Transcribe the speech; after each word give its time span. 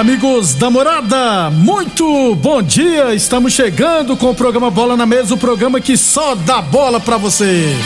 Amigos 0.00 0.54
da 0.54 0.70
morada, 0.70 1.50
muito 1.50 2.34
bom 2.36 2.62
dia! 2.62 3.14
Estamos 3.14 3.52
chegando 3.52 4.16
com 4.16 4.30
o 4.30 4.34
programa 4.34 4.70
Bola 4.70 4.96
na 4.96 5.04
Mesa 5.04 5.34
o 5.34 5.36
programa 5.36 5.78
que 5.78 5.94
só 5.94 6.34
dá 6.34 6.62
bola 6.62 6.98
pra 6.98 7.18
você. 7.18 7.76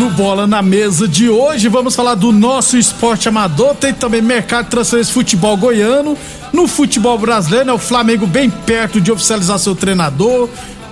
No 0.00 0.10
Bola 0.10 0.44
na 0.48 0.60
Mesa 0.60 1.06
de 1.06 1.30
hoje, 1.30 1.68
vamos 1.68 1.94
falar 1.94 2.16
do 2.16 2.32
nosso 2.32 2.76
esporte 2.76 3.28
amador. 3.28 3.76
Tem 3.76 3.94
também 3.94 4.20
mercado 4.20 4.64
de 4.64 4.70
transferência 4.72 5.14
futebol 5.14 5.56
goiano. 5.56 6.18
No 6.52 6.66
futebol 6.66 7.16
brasileiro, 7.16 7.70
é 7.70 7.72
o 7.72 7.78
Flamengo 7.78 8.26
bem 8.26 8.50
perto 8.50 9.00
de 9.00 9.12
oficializar 9.12 9.56
seu 9.60 9.76
treinador. 9.76 10.48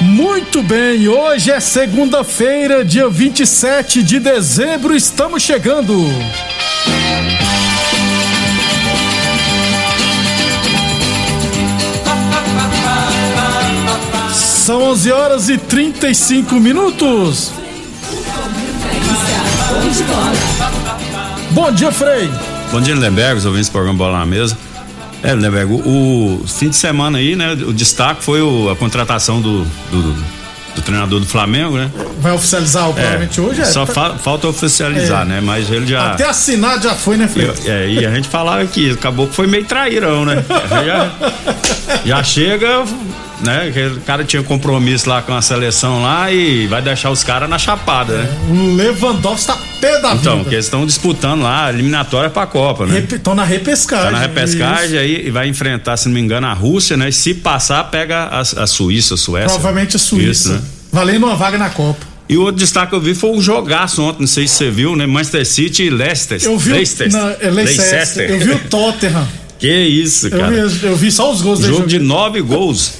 Muito 0.00 0.62
bem, 0.62 1.08
hoje 1.08 1.50
é 1.50 1.58
segunda-feira, 1.60 2.84
dia 2.84 3.08
27 3.08 4.02
de 4.02 4.20
dezembro, 4.20 4.94
estamos 4.94 5.42
chegando. 5.42 5.94
São 14.32 14.82
11 14.90 15.10
horas 15.10 15.48
e 15.48 15.58
35 15.58 16.54
minutos. 16.56 17.52
Bom 21.50 21.72
dia, 21.72 21.90
Frei. 21.90 22.51
Bom 22.72 22.80
dia, 22.80 22.94
Lindenberg, 22.94 23.36
os 23.38 23.44
ouvintes 23.44 23.68
do 23.68 23.72
programa 23.72 23.98
Bola 23.98 24.18
na 24.20 24.26
Mesa. 24.26 24.56
É, 25.22 25.34
Lindenberg, 25.34 25.72
o, 25.72 25.76
o 26.42 26.44
fim 26.48 26.68
de 26.70 26.76
semana 26.76 27.18
aí, 27.18 27.36
né? 27.36 27.52
O 27.52 27.72
destaque 27.72 28.24
foi 28.24 28.40
o- 28.42 28.70
a 28.70 28.74
contratação 28.76 29.40
do, 29.40 29.64
do, 29.90 30.12
do 30.74 30.82
treinador 30.82 31.20
do 31.20 31.26
Flamengo, 31.26 31.76
né? 31.76 31.90
Vai 32.18 32.32
oficializar 32.32 32.88
o 32.88 32.94
provavelmente 32.94 33.40
hoje? 33.40 33.60
É, 33.60 33.64
Só 33.66 33.84
tá- 33.86 33.92
fa- 33.92 34.14
falta 34.18 34.48
oficializar, 34.48 35.22
É. 35.22 35.24
né? 35.26 35.40
Mas 35.40 35.70
ele 35.70 35.86
já. 35.86 36.12
Até 36.12 36.26
assinado 36.26 36.82
já 36.82 36.94
foi, 36.94 37.16
né? 37.16 37.28
Eu- 37.36 37.54
é, 37.66 37.88
e 37.90 38.06
a 38.06 38.10
gente 38.14 38.26
falava 38.28 38.64
que 38.66 38.90
acabou 38.92 39.28
que 39.28 39.34
foi 39.34 39.46
meio 39.46 39.64
trairão, 39.64 40.24
né? 40.24 40.42
Já, 40.84 41.12
já 42.04 42.22
chega, 42.24 42.84
né? 43.42 43.70
Que 43.72 43.86
o 43.86 44.00
cara 44.00 44.24
tinha 44.24 44.42
compromisso 44.42 45.08
lá 45.08 45.20
com 45.22 45.34
a 45.34 45.42
seleção 45.42 46.02
lá 46.02 46.30
e 46.32 46.66
vai 46.66 46.80
deixar 46.82 47.10
os 47.10 47.22
caras 47.24 47.48
na 47.48 47.58
chapada, 47.58 48.18
né? 48.18 48.28
O 48.50 48.74
Lewandowski 48.74 49.46
tá 49.46 49.58
pé 49.80 50.00
da 50.00 50.14
Então, 50.14 50.32
vida. 50.32 50.36
porque 50.44 50.54
eles 50.54 50.66
estão 50.66 50.86
disputando 50.86 51.42
lá 51.42 51.66
a 51.66 51.70
eliminatória 51.72 52.30
pra 52.30 52.46
Copa, 52.46 52.86
né? 52.86 53.04
Estão 53.10 53.34
na 53.34 53.44
repescagem. 53.44 54.06
Tá 54.06 54.10
na 54.12 54.20
repescagem 54.20 54.98
aí 54.98 55.26
e 55.26 55.30
vai 55.30 55.48
enfrentar, 55.48 55.96
se 55.96 56.06
não 56.08 56.14
me 56.14 56.20
engano, 56.20 56.46
a 56.46 56.52
Rússia, 56.52 56.96
né? 56.96 57.08
E 57.08 57.12
se 57.12 57.34
passar, 57.34 57.84
pega 57.90 58.24
a, 58.24 58.40
a 58.40 58.66
Suíça, 58.66 59.14
a 59.14 59.16
Suécia. 59.16 59.48
Provavelmente 59.50 59.96
a 59.96 59.98
Suíça. 59.98 60.30
Isso, 60.30 60.52
né? 60.52 60.62
Valendo 60.92 61.24
uma 61.26 61.36
vaga 61.36 61.58
na 61.58 61.70
Copa. 61.70 62.06
E 62.28 62.36
o 62.36 62.42
outro 62.42 62.56
destaque 62.60 62.90
que 62.90 62.94
eu 62.94 63.00
vi 63.00 63.14
foi 63.14 63.30
um 63.30 63.40
jogaço 63.42 64.00
ontem, 64.02 64.20
não 64.20 64.26
sei 64.26 64.46
se 64.48 64.54
você 64.54 64.70
viu, 64.70 64.94
né? 64.96 65.06
Manchester 65.06 65.44
City 65.46 65.82
e 65.84 65.90
Leicester. 65.90 66.38
Eu 66.42 66.56
vi, 66.58 66.72
Leicester. 66.72 67.10
na, 67.12 67.32
é 67.40 67.50
Leicester. 67.50 68.30
Eu 68.30 68.38
vi 68.38 68.50
o 68.52 68.58
Tottenham. 68.60 69.26
Que 69.58 69.70
isso, 69.84 70.26
Eu 70.26 70.40
cara. 70.40 70.66
vi, 70.66 70.86
eu 70.88 70.96
vi 70.96 71.12
só 71.12 71.30
os 71.30 71.40
gols 71.40 71.60
Jogo 71.60 71.86
de 71.86 72.00
nove 72.00 72.40
gols. 72.40 72.94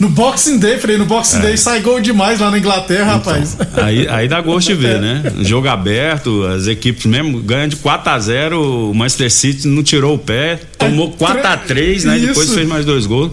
No 0.00 0.08
Boxing 0.08 0.58
Day, 0.58 0.78
Frei, 0.78 0.96
no 0.96 1.04
Boxing 1.04 1.40
Day 1.40 1.58
sai 1.58 1.80
gol 1.80 2.00
demais 2.00 2.40
lá 2.40 2.50
na 2.50 2.58
Inglaterra, 2.58 3.12
rapaz. 3.12 3.54
Aí, 3.74 4.08
aí 4.08 4.26
dá 4.26 4.40
gosto 4.40 4.68
de 4.68 4.74
ver, 4.74 4.98
né? 4.98 5.22
Jogo 5.42 5.68
aberto, 5.68 6.42
as 6.46 6.66
equipes 6.66 7.04
mesmo 7.04 7.38
ganham 7.42 7.68
de 7.68 7.76
4 7.76 8.10
a 8.10 8.18
0 8.18 8.90
o 8.90 8.94
Manchester 8.94 9.30
City 9.30 9.68
não 9.68 9.82
tirou 9.82 10.14
o 10.14 10.18
pé, 10.18 10.58
tomou 10.78 11.12
4 11.12 11.46
a 11.46 11.56
3 11.58 12.04
né? 12.04 12.16
Isso. 12.16 12.28
Depois 12.28 12.54
fez 12.54 12.66
mais 12.66 12.86
dois 12.86 13.04
gols. 13.04 13.32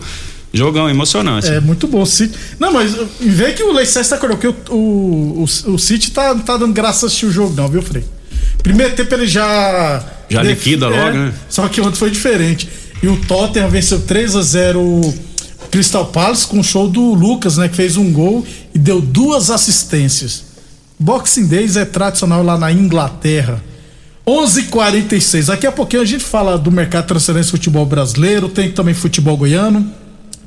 Jogão 0.53 0.89
emocionante. 0.89 1.47
É 1.47 1.61
muito 1.61 1.88
bom 1.88 2.06
City. 2.06 2.38
Não, 2.59 2.73
mas 2.73 2.94
vê 3.19 3.53
que 3.53 3.63
o 3.63 3.72
Leicester 3.72 4.06
tá 4.06 4.16
acordou, 4.16 4.38
porque 4.38 4.72
o, 4.72 4.75
o, 4.75 5.45
o, 5.67 5.73
o 5.73 5.79
City 5.79 6.11
tá, 6.11 6.33
não 6.33 6.41
tá 6.41 6.57
dando 6.57 6.73
graça 6.73 7.06
a 7.06 7.07
assistir 7.07 7.27
o 7.27 7.31
jogo, 7.31 7.53
não, 7.56 7.69
viu, 7.69 7.81
Frei? 7.81 8.03
Primeiro 8.61 8.94
tempo 8.94 9.13
ele 9.13 9.27
já. 9.27 10.03
Já 10.29 10.44
liquida 10.44 10.89
logo, 10.89 11.17
né? 11.17 11.33
Só 11.47 11.66
que 11.69 11.79
ontem 11.79 11.97
foi 11.97 12.11
diferente. 12.11 12.67
E 13.01 13.07
o 13.07 13.16
Tottenham 13.16 13.69
venceu 13.69 14.01
3 14.01 14.35
a 14.35 14.41
0 14.41 14.81
o 14.81 15.26
Crystal 15.72 16.05
Palace 16.05 16.47
com 16.47 16.59
o 16.59 16.63
show 16.63 16.88
do 16.88 17.13
Lucas, 17.13 17.57
né? 17.57 17.67
Que 17.67 17.75
fez 17.75 17.97
um 17.97 18.11
gol 18.11 18.45
e 18.73 18.79
deu 18.79 19.01
duas 19.01 19.50
assistências. 19.50 20.44
Boxing 21.00 21.47
Days 21.47 21.75
é 21.75 21.86
tradicional 21.86 22.44
lá 22.44 22.57
na 22.57 22.71
Inglaterra. 22.71 23.62
11:46. 24.25 25.45
Daqui 25.45 25.65
a 25.65 25.71
pouquinho 25.71 26.01
a 26.01 26.06
gente 26.06 26.24
fala 26.24 26.57
do 26.57 26.71
mercado 26.71 27.03
de 27.03 27.07
transferência 27.09 27.45
de 27.45 27.51
futebol 27.51 27.86
brasileiro, 27.86 28.50
tem 28.50 28.71
também 28.71 28.94
futebol 28.94 29.38
goiano. 29.38 29.89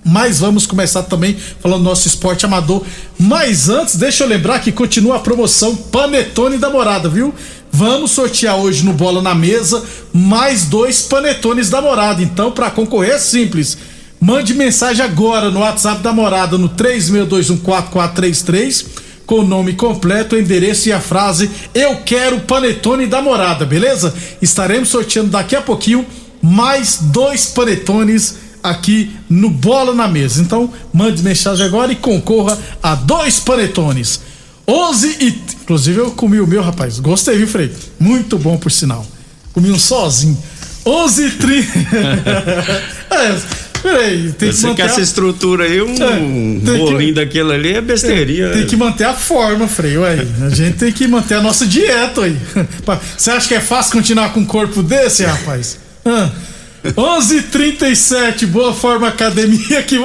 Mas 0.04 0.38
vamos 0.38 0.66
começar 0.66 1.02
também 1.02 1.36
falando 1.60 1.82
do 1.82 1.88
nosso 1.88 2.08
esporte 2.08 2.44
amador. 2.44 2.84
Mas 3.18 3.68
antes, 3.68 3.96
deixa 3.96 4.24
eu 4.24 4.28
lembrar 4.28 4.58
que 4.60 4.72
continua 4.72 5.16
a 5.16 5.20
promoção 5.20 5.76
Panetone 5.76 6.56
da 6.56 6.70
Morada, 6.70 7.08
viu? 7.08 7.34
Vamos 7.70 8.10
sortear 8.10 8.56
hoje 8.56 8.84
no 8.84 8.92
Bola 8.92 9.22
na 9.22 9.34
Mesa 9.34 9.82
mais 10.12 10.64
dois 10.64 11.02
panetones 11.02 11.70
da 11.70 11.80
Morada. 11.80 12.22
Então, 12.22 12.50
para 12.50 12.70
concorrer 12.70 13.12
é 13.12 13.18
simples. 13.18 13.76
Mande 14.20 14.52
mensagem 14.52 15.02
agora 15.02 15.50
no 15.50 15.60
WhatsApp 15.60 16.02
da 16.02 16.12
Morada 16.12 16.58
no 16.58 16.68
36214433 16.68 18.84
com 19.24 19.36
o 19.36 19.46
nome 19.46 19.74
completo, 19.74 20.34
o 20.34 20.38
endereço 20.38 20.88
e 20.88 20.92
a 20.92 21.00
frase 21.00 21.48
Eu 21.72 21.98
quero 21.98 22.40
panetone 22.40 23.06
da 23.06 23.22
Morada, 23.22 23.64
beleza? 23.64 24.12
Estaremos 24.42 24.88
sorteando 24.88 25.30
daqui 25.30 25.54
a 25.56 25.62
pouquinho 25.62 26.04
mais 26.42 26.98
dois 27.00 27.46
panetones 27.46 28.50
aqui 28.62 29.10
no 29.28 29.48
Bola 29.48 29.94
na 29.94 30.08
Mesa. 30.08 30.42
Então, 30.42 30.72
mande 30.92 31.22
mensagem 31.22 31.64
agora 31.64 31.92
e 31.92 31.96
concorra 31.96 32.58
a 32.82 32.94
dois 32.94 33.40
panetones. 33.40 34.20
11 34.66 35.16
e. 35.20 35.28
Inclusive, 35.62 35.98
eu 35.98 36.10
comi 36.10 36.40
o 36.40 36.46
meu, 36.46 36.62
rapaz. 36.62 36.98
Gostei, 36.98 37.36
viu, 37.36 37.48
Frei? 37.48 37.72
Muito 37.98 38.38
bom, 38.38 38.56
por 38.56 38.70
sinal. 38.70 39.06
Comi 39.52 39.70
um 39.70 39.78
sozinho. 39.78 40.38
11 40.84 41.26
e 41.26 41.30
30. 41.30 41.78
é, 43.10 43.40
peraí, 43.82 44.32
tem 44.32 44.48
que 44.50 44.54
Você 44.56 44.66
manter 44.66 44.76
quer 44.82 44.88
a- 44.88 44.92
essa 44.92 45.00
estrutura 45.00 45.64
aí, 45.64 45.80
um 45.82 45.92
É, 45.94 45.96
tem 45.96 46.60
que- 46.60 46.78
bolinho 46.78 47.14
daquele 47.14 47.52
ali 47.52 47.74
é 47.74 47.80
besteirinha. 47.80 48.50
Tem 48.50 48.66
que 48.66 48.76
manter 48.76 49.04
a 49.04 49.14
forma, 49.14 49.66
Freio. 49.68 50.04
Aí. 50.04 50.26
A 50.42 50.48
gente 50.50 50.76
tem 50.78 50.92
que 50.92 51.06
manter 51.08 51.34
a 51.34 51.42
nossa 51.42 51.66
dieta 51.66 52.22
aí. 52.22 52.36
Você 53.16 53.30
acha 53.30 53.48
que 53.48 53.54
é 53.54 53.60
fácil 53.60 53.92
continuar 53.92 54.32
com 54.32 54.40
um 54.40 54.44
corpo 54.46 54.82
desse, 54.82 55.24
rapaz? 55.24 55.78
Ah. 56.04 56.30
11:37 56.96 58.46
Boa 58.46 58.72
Forma 58.72 59.08
Academia. 59.08 59.82
Que, 59.82 59.96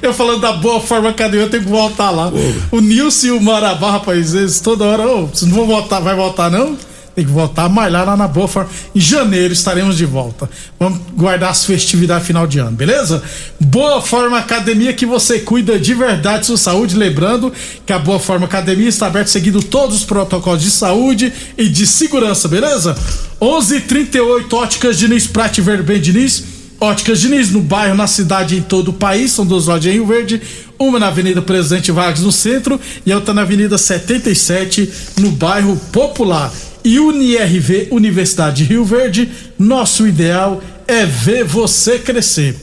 eu 0.00 0.14
falando 0.14 0.40
da 0.40 0.52
Boa 0.52 0.80
Forma 0.80 1.08
Academia, 1.10 1.46
eu 1.46 1.50
tenho 1.50 1.64
que 1.64 1.68
voltar 1.68 2.10
lá. 2.10 2.30
O 2.70 2.80
Nilson 2.80 3.26
e 3.26 3.30
o 3.32 3.40
Marabá, 3.40 3.90
rapaz, 3.92 4.34
eles 4.34 4.60
toda 4.60 4.84
hora. 4.84 5.06
Ô, 5.08 5.26
vocês 5.26 5.50
não 5.50 5.56
vão 5.58 5.66
voltar, 5.66 5.98
vai 6.00 6.14
voltar 6.14 6.50
não? 6.50 6.76
Tem 7.18 7.26
que 7.26 7.32
voltar 7.32 7.68
mais 7.68 7.92
lá 7.92 8.16
na 8.16 8.28
boa 8.28 8.46
forma. 8.46 8.70
Em 8.94 9.00
janeiro 9.00 9.52
estaremos 9.52 9.96
de 9.96 10.04
volta. 10.04 10.48
Vamos 10.78 11.00
guardar 11.16 11.50
as 11.50 11.64
festividades 11.64 12.24
final 12.24 12.46
de 12.46 12.60
ano, 12.60 12.76
beleza? 12.76 13.20
Boa 13.58 14.00
Forma 14.00 14.38
Academia 14.38 14.92
que 14.92 15.04
você 15.04 15.40
cuida 15.40 15.80
de 15.80 15.94
verdade 15.94 16.46
sua 16.46 16.56
saúde. 16.56 16.94
Lembrando 16.94 17.52
que 17.84 17.92
a 17.92 17.98
Boa 17.98 18.20
Forma 18.20 18.46
Academia 18.46 18.88
está 18.88 19.08
aberta 19.08 19.30
seguindo 19.30 19.60
todos 19.60 19.96
os 19.96 20.04
protocolos 20.04 20.62
de 20.62 20.70
saúde 20.70 21.32
e 21.56 21.68
de 21.68 21.88
segurança, 21.88 22.46
beleza? 22.46 22.96
11:38 23.40 24.52
Óticas 24.52 24.96
Diniz 24.96 25.26
Prate 25.26 25.60
Verben 25.60 26.00
Diniz 26.00 26.44
Óticas 26.80 27.20
Diniz, 27.20 27.50
no 27.50 27.60
bairro, 27.60 27.96
na 27.96 28.06
cidade 28.06 28.56
em 28.56 28.62
todo 28.62 28.88
o 28.88 28.92
país. 28.92 29.32
São 29.32 29.44
duas 29.44 29.66
lojas 29.66 29.86
em 29.86 29.94
Rio 29.94 30.06
Verde, 30.06 30.40
uma 30.78 31.00
na 31.00 31.08
Avenida 31.08 31.42
Presidente 31.42 31.90
Vargas, 31.90 32.20
no 32.20 32.30
centro, 32.30 32.80
e 33.04 33.12
outra 33.12 33.34
na 33.34 33.42
Avenida 33.42 33.76
77, 33.76 34.88
no 35.18 35.32
bairro 35.32 35.76
Popular. 35.90 36.52
E 36.88 36.98
UniRV, 36.98 37.88
Universidade 37.90 38.64
de 38.64 38.70
Rio 38.72 38.82
Verde, 38.82 39.28
nosso 39.58 40.06
ideal 40.06 40.62
é 40.86 41.04
ver 41.04 41.44
você 41.44 41.98
crescer. 41.98 42.56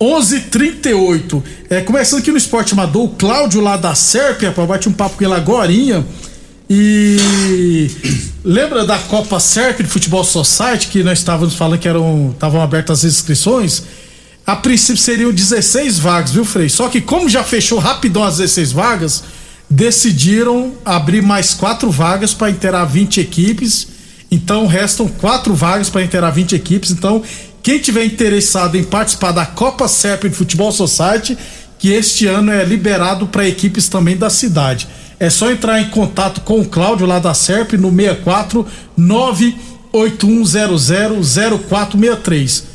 11:38 0.00 1.40
é, 1.70 1.80
Começando 1.80 2.18
aqui 2.18 2.32
no 2.32 2.36
Esporte 2.36 2.72
Amador, 2.72 3.04
o 3.04 3.08
Cláudio 3.10 3.60
lá 3.60 3.76
da 3.76 3.94
Sérpia, 3.94 4.50
bate 4.50 4.88
um 4.88 4.92
papo 4.92 5.16
com 5.16 5.22
ele 5.22 5.32
agora. 5.32 5.70
E 6.68 7.88
lembra 8.42 8.84
da 8.84 8.98
Copa 8.98 9.38
Serp 9.38 9.78
de 9.82 9.88
Futebol 9.88 10.24
Society 10.24 10.88
que 10.88 11.04
nós 11.04 11.20
estávamos 11.20 11.54
falando 11.54 11.78
que 11.78 11.86
eram 11.86 12.32
estavam 12.34 12.60
abertas 12.60 13.04
as 13.04 13.12
inscrições? 13.12 13.84
A 14.44 14.56
princípio 14.56 15.00
seriam 15.00 15.32
16 15.32 16.00
vagas, 16.00 16.32
viu, 16.32 16.44
Frei? 16.44 16.68
Só 16.68 16.88
que 16.88 17.00
como 17.00 17.28
já 17.28 17.44
fechou 17.44 17.78
rapidão 17.78 18.24
as 18.24 18.38
16 18.38 18.72
vagas, 18.72 19.22
decidiram 19.68 20.74
abrir 20.84 21.22
mais 21.22 21.54
quatro 21.54 21.90
vagas 21.90 22.32
para 22.32 22.50
interar 22.50 22.86
20 22.86 23.20
equipes. 23.20 23.88
Então 24.30 24.66
restam 24.66 25.08
quatro 25.08 25.54
vagas 25.54 25.90
para 25.90 26.02
interar 26.02 26.32
20 26.32 26.54
equipes. 26.54 26.90
Então, 26.90 27.22
quem 27.62 27.78
tiver 27.78 28.04
interessado 28.04 28.76
em 28.76 28.84
participar 28.84 29.32
da 29.32 29.46
Copa 29.46 29.88
Serp 29.88 30.24
de 30.24 30.34
Futebol 30.34 30.70
Society, 30.70 31.36
que 31.78 31.90
este 31.90 32.26
ano 32.26 32.52
é 32.52 32.64
liberado 32.64 33.26
para 33.26 33.48
equipes 33.48 33.88
também 33.88 34.16
da 34.16 34.30
cidade. 34.30 34.86
É 35.18 35.30
só 35.30 35.50
entrar 35.50 35.80
em 35.80 35.88
contato 35.88 36.42
com 36.42 36.60
o 36.60 36.66
Cláudio 36.66 37.06
lá 37.06 37.18
da 37.18 37.32
SERP 37.32 37.74
no 37.74 37.90
64 37.90 38.66
98100 38.96 41.68
0463. 41.68 42.73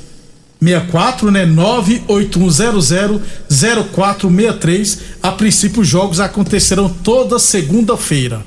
64, 0.62 1.32
né? 1.32 1.46
98100 1.46 3.22
0463. 3.50 5.00
A 5.24 5.32
princípio, 5.32 5.82
os 5.82 5.88
jogos 5.88 6.20
acontecerão 6.20 6.90
toda 6.90 7.40
segunda-feira. 7.40 8.42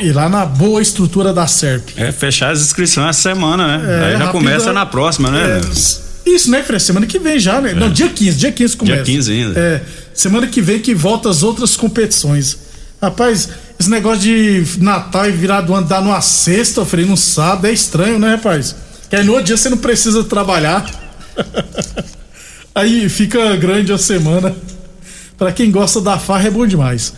E 0.00 0.12
lá 0.12 0.30
na 0.30 0.46
boa 0.46 0.80
estrutura 0.80 1.32
da 1.32 1.46
SERP. 1.46 1.90
É, 1.96 2.10
fechar 2.10 2.50
as 2.52 2.60
inscrições 2.60 3.10
essa 3.10 3.20
semana, 3.20 3.78
né? 3.78 3.84
É, 3.86 4.04
Aí 4.06 4.18
já 4.18 4.28
começa 4.28 4.72
na 4.72 4.86
próxima, 4.86 5.30
né? 5.30 5.60
É, 5.60 6.30
isso, 6.30 6.50
né, 6.50 6.62
Fred? 6.62 6.82
Semana 6.82 7.04
que 7.04 7.18
vem 7.18 7.38
já, 7.38 7.60
né? 7.60 7.72
É. 7.72 7.74
Não, 7.74 7.90
dia 7.90 8.08
15, 8.08 8.38
dia 8.38 8.50
15 8.50 8.76
começa. 8.78 9.02
Dia 9.02 9.14
15 9.14 9.32
ainda. 9.32 9.60
É, 9.60 9.82
semana 10.14 10.46
que 10.46 10.62
vem 10.62 10.80
que 10.80 10.94
volta 10.94 11.28
as 11.28 11.42
outras 11.42 11.76
competições. 11.76 12.56
Rapaz, 13.00 13.50
esse 13.78 13.90
negócio 13.90 14.20
de 14.20 14.64
Natal 14.78 15.28
e 15.28 15.32
virar 15.32 15.60
do 15.60 15.74
ano 15.74 15.86
dar 15.86 16.00
numa 16.00 16.22
sexta, 16.22 16.82
falei, 16.86 17.04
no 17.04 17.16
sábado, 17.16 17.66
é 17.66 17.72
estranho, 17.72 18.18
né, 18.18 18.36
rapaz? 18.36 18.74
Que 19.10 19.16
aí 19.16 19.24
no 19.24 19.32
outro 19.32 19.46
dia 19.46 19.56
você 19.58 19.68
não 19.68 19.76
precisa 19.76 20.24
trabalhar. 20.24 21.03
aí 22.74 23.08
fica 23.08 23.56
grande 23.56 23.92
a 23.92 23.98
semana. 23.98 24.54
Para 25.36 25.52
quem 25.52 25.70
gosta 25.70 26.00
da 26.00 26.18
farra 26.18 26.48
é 26.48 26.50
bom 26.50 26.66
demais. 26.66 27.12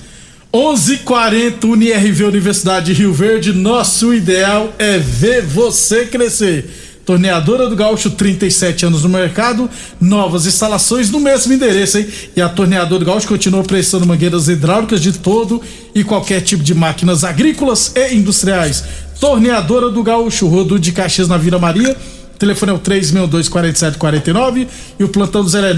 11:40 0.53 1.65
UniRV 1.65 2.25
Universidade 2.25 2.87
de 2.87 2.93
Rio 2.95 3.13
Verde. 3.13 3.53
Nosso 3.53 4.15
ideal 4.15 4.73
é 4.79 4.99
ver 4.99 5.43
você 5.43 6.07
crescer. 6.07 6.85
Torneadora 7.07 7.69
do 7.69 7.77
Gaúcho, 7.77 8.11
37 8.11 8.87
anos 8.87 9.05
no 9.05 9.09
mercado, 9.09 9.71
novas 10.01 10.45
instalações 10.45 11.09
no 11.09 11.21
mesmo 11.21 11.53
endereço, 11.53 11.99
hein? 11.99 12.09
E 12.35 12.41
a 12.41 12.49
Torneadora 12.49 12.99
do 12.99 13.07
Gaúcho 13.07 13.29
continua 13.29 13.63
prestando 13.63 14.05
mangueiras 14.05 14.49
hidráulicas 14.49 15.01
de 15.01 15.13
todo 15.13 15.63
e 15.95 16.03
qualquer 16.03 16.41
tipo 16.41 16.65
de 16.65 16.75
máquinas 16.75 17.23
agrícolas 17.23 17.93
e 17.95 18.13
industriais. 18.17 18.83
Torneadora 19.21 19.89
do 19.89 20.03
Gaúcho, 20.03 20.49
Rodo 20.49 20.81
de 20.81 20.91
Caxias 20.91 21.29
na 21.29 21.37
Vila 21.37 21.61
Maria. 21.61 21.97
O 22.37 22.39
telefone 22.39 22.71
é 22.71 22.75
o 22.75 22.79
362-4749 22.79 24.69
e 24.99 25.05
o 25.05 25.09
plantão 25.09 25.43
do 25.43 25.49
zero 25.49 25.69
é 25.69 25.75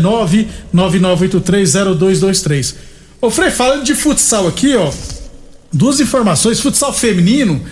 999830223. 0.74 2.74
Ô 3.20 3.30
Frei, 3.30 3.52
falando 3.52 3.84
de 3.84 3.94
futsal 3.94 4.48
aqui, 4.48 4.74
ó, 4.74 4.90
duas 5.72 6.00
informações. 6.00 6.58
Futsal 6.58 6.92
feminino, 6.92 7.62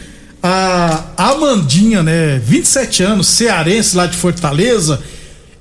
a 0.41 1.03
Amandinha, 1.17 2.05
né, 2.05 2.39
27 2.39 3.03
anos, 3.03 3.27
cearense 3.27 3.97
lá 3.97 4.07
de 4.07 4.17
Fortaleza, 4.17 5.03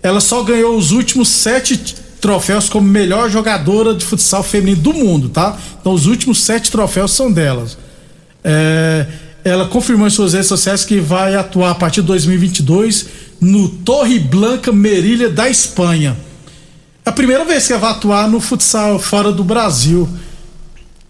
ela 0.04 0.20
só 0.20 0.44
ganhou 0.44 0.78
os 0.78 0.92
últimos 0.92 1.28
sete 1.28 1.96
troféus 2.22 2.70
como 2.70 2.88
melhor 2.88 3.28
jogadora 3.28 3.96
de 3.96 4.06
futsal 4.06 4.44
feminino 4.44 4.84
do 4.84 4.94
mundo, 4.94 5.30
tá? 5.30 5.58
Então 5.82 5.94
os 5.94 6.06
últimos 6.06 6.44
sete 6.44 6.70
troféus 6.70 7.12
são 7.12 7.32
delas. 7.32 7.76
É, 8.44 9.08
ela 9.46 9.68
confirmou 9.68 10.08
em 10.08 10.10
suas 10.10 10.34
redes 10.34 10.48
sociais 10.48 10.84
que 10.84 11.00
vai 11.00 11.36
atuar 11.36 11.70
a 11.70 11.76
partir 11.76 12.02
de 12.02 12.08
2022 12.08 13.06
no 13.40 13.70
Torre 13.70 14.18
Blanca 14.18 14.72
Merilha 14.72 15.30
da 15.30 15.48
Espanha. 15.48 16.18
É 17.06 17.12
a 17.12 17.14
primeira 17.14 17.46
vez 17.46 17.68
que 17.68 17.74
ela 17.74 17.82
vai 17.84 17.92
atuar 17.92 18.28
no 18.28 18.42
futsal 18.42 18.98
fora 18.98 19.32
do 19.32 19.44
Brasil. 19.44 20.10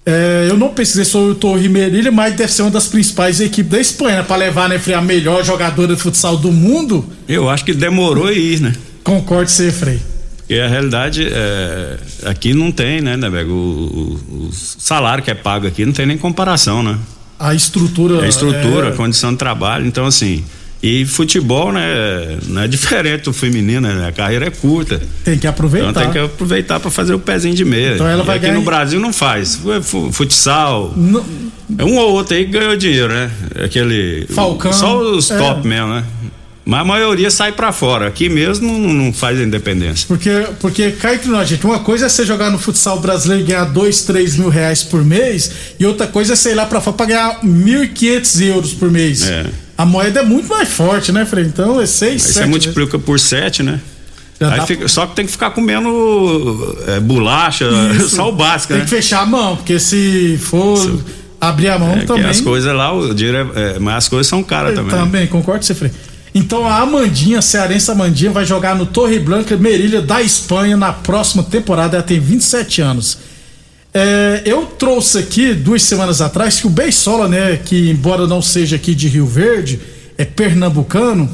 É, 0.06 0.48
eu 0.50 0.58
não 0.58 0.68
pesquisei 0.70 1.06
sobre 1.06 1.32
o 1.32 1.36
Torre 1.36 1.70
Merilha, 1.70 2.12
mas 2.12 2.36
deve 2.36 2.52
ser 2.52 2.64
uma 2.64 2.72
das 2.72 2.88
principais 2.88 3.40
equipes 3.40 3.72
da 3.72 3.80
Espanha, 3.80 4.18
né? 4.18 4.24
Pra 4.24 4.36
levar, 4.36 4.68
né, 4.68 4.80
a 4.94 5.02
melhor 5.02 5.42
jogadora 5.42 5.96
de 5.96 6.02
futsal 6.02 6.36
do 6.36 6.52
mundo. 6.52 7.06
Eu 7.30 7.50
acho 7.50 7.64
que 7.64 7.74
demorou 7.74 8.28
aí, 8.28 8.60
né? 8.60 8.74
Concordo 9.02 9.50
você, 9.50 9.72
Frei. 9.72 10.02
Porque 10.40 10.56
a 10.56 10.68
realidade 10.68 11.26
é, 11.32 11.98
aqui 12.26 12.54
não 12.54 12.70
tem, 12.70 13.02
né, 13.02 13.16
né, 13.16 13.30
o, 13.30 13.50
o, 13.50 14.48
o, 14.48 14.50
salário 14.54 15.24
que 15.24 15.32
é 15.32 15.34
pago 15.34 15.66
aqui 15.66 15.86
não 15.86 15.94
tem 15.94 16.06
nem 16.06 16.18
comparação, 16.18 16.84
né? 16.84 17.00
A 17.40 17.54
estrutura. 17.54 18.24
A 18.24 18.28
estrutura, 18.28 18.88
é... 18.88 18.90
a 18.90 18.94
condição 18.94 19.32
de 19.32 19.38
trabalho. 19.38 19.86
Então, 19.86 20.06
assim, 20.06 20.44
e 20.82 21.04
futebol, 21.06 21.72
né, 21.72 22.38
não 22.48 22.62
é 22.62 22.68
diferente 22.70 23.24
do 23.24 23.34
feminino, 23.34 23.88
né? 23.88 24.08
A 24.08 24.12
carreira 24.12 24.46
é 24.46 24.52
curta. 24.52 25.02
Tem 25.24 25.38
que 25.38 25.48
aproveitar. 25.48 25.90
Então 25.90 26.04
tem 26.04 26.12
que 26.12 26.20
aproveitar 26.20 26.80
para 26.80 26.92
fazer 26.92 27.14
o 27.14 27.20
pezinho 27.20 27.56
de 27.56 27.66
meia. 27.66 27.96
Então 27.96 28.08
ela 28.08 28.24
vai 28.24 28.38
aqui 28.38 28.46
ganhar... 28.46 28.60
no 28.60 28.64
Brasil 28.64 29.00
não 29.00 29.12
faz. 29.12 29.60
Futsal. 30.12 30.94
Não... 30.96 31.26
É 31.78 31.84
um 31.84 31.98
ou 31.98 32.12
outro 32.14 32.36
aí 32.36 32.46
que 32.46 32.52
ganhou 32.52 32.78
dinheiro, 32.78 33.10
né? 33.10 33.32
Aquele. 33.64 34.28
Falcão. 34.30 34.72
Só 34.72 35.00
os 35.00 35.32
é. 35.32 35.38
top 35.38 35.68
mesmo, 35.68 35.88
né? 35.88 36.06
Mas 36.66 36.82
a 36.82 36.84
maioria 36.84 37.30
sai 37.30 37.52
para 37.52 37.72
fora. 37.72 38.08
Aqui 38.08 38.28
mesmo 38.28 38.68
não, 38.68 38.92
não, 38.92 39.14
faz 39.14 39.40
a 39.40 39.44
independência. 39.44 40.06
Porque, 40.08 40.48
porque 40.60 40.92
cai 40.94 41.16
entre 41.16 41.30
nós, 41.30 41.48
gente. 41.48 41.64
Uma 41.64 41.80
coisa 41.80 42.08
é 42.08 42.10
você 42.10 42.26
jogar 42.26 42.50
no 42.50 42.58
futsal 42.58 43.00
brasileiro 43.00 43.44
e 43.44 43.46
ganhar 43.46 43.66
dois, 43.66 44.02
três 44.02 44.36
mil 44.36 44.50
reais 44.50 44.82
por 44.82 45.06
mês. 45.06 45.52
E 45.80 45.86
outra 45.86 46.08
coisa 46.08 46.34
é 46.34 46.36
você 46.36 46.52
ir 46.52 46.56
lá 46.56 46.66
pra 46.66 46.82
fora 46.82 46.98
pra 46.98 47.06
ganhar 47.06 47.40
mil 47.44 47.84
e 47.84 47.88
quinhentos 47.88 48.42
euros 48.42 48.74
por 48.74 48.90
mês. 48.90 49.30
É. 49.30 49.46
A 49.78 49.86
moeda 49.86 50.22
é 50.22 50.24
muito 50.24 50.48
mais 50.48 50.70
forte, 50.70 51.12
né, 51.12 51.24
Frei? 51.26 51.46
Então 51.46 51.80
é 51.80 51.86
seis, 51.86 52.26
Aí 52.26 52.34
você 52.34 52.46
multiplica 52.46 52.98
por 52.98 53.20
sete, 53.20 53.62
né? 53.62 53.80
Fica, 54.66 54.88
só 54.88 55.06
que 55.06 55.16
tem 55.16 55.26
que 55.26 55.32
ficar 55.32 55.52
comendo 55.52 56.78
é, 56.88 57.00
bolacha, 57.00 57.66
Isso. 57.96 58.10
só 58.16 58.30
o 58.30 58.32
básico, 58.34 58.74
Tem 58.74 58.80
né? 58.80 58.84
que 58.84 58.90
fechar 58.90 59.22
a 59.22 59.26
mão, 59.26 59.56
porque 59.56 59.80
se 59.80 60.38
for 60.42 60.78
Isso. 60.78 61.06
abrir 61.40 61.70
a 61.70 61.80
mão 61.80 61.94
é, 61.94 62.02
também. 62.02 62.26
as 62.26 62.42
coisas 62.42 62.74
lá, 62.74 62.92
o 62.94 63.14
dinheiro 63.14 63.52
é, 63.56 63.76
é, 63.76 63.80
mas 63.80 63.96
as 63.96 64.10
coisas 64.10 64.28
são 64.28 64.44
caras 64.44 64.76
também. 64.76 64.92
Também, 64.92 65.28
concordo 65.28 65.62
com 65.62 65.66
você, 65.66 65.74
Frei. 65.74 65.92
Então 66.38 66.68
a 66.68 66.82
Amandinha, 66.82 67.42
cearense 67.42 67.90
Amandinha, 67.90 68.30
vai 68.30 68.46
jogar 68.46 68.76
no 68.76 68.86
Torre 68.86 69.20
Blanca 69.20 69.56
Merilha 69.56 70.02
da 70.02 70.22
Espanha 70.22 70.76
na 70.76 70.92
próxima 70.92 71.42
temporada. 71.42 71.96
Ela 71.96 72.04
tem 72.04 72.20
27 72.20 72.82
anos. 72.82 73.18
É, 73.94 74.42
eu 74.46 74.66
trouxe 74.66 75.18
aqui 75.18 75.54
duas 75.54 75.82
semanas 75.84 76.20
atrás 76.20 76.60
que 76.60 76.68
o 76.68 76.70
Beisola, 76.70 77.30
né, 77.30 77.56
que 77.56 77.90
embora 77.90 78.28
não 78.28 78.42
seja 78.42 78.76
aqui 78.76 78.94
de 78.94 79.08
Rio 79.08 79.26
Verde, 79.26 79.80
é 80.18 80.26
pernambucano, 80.26 81.30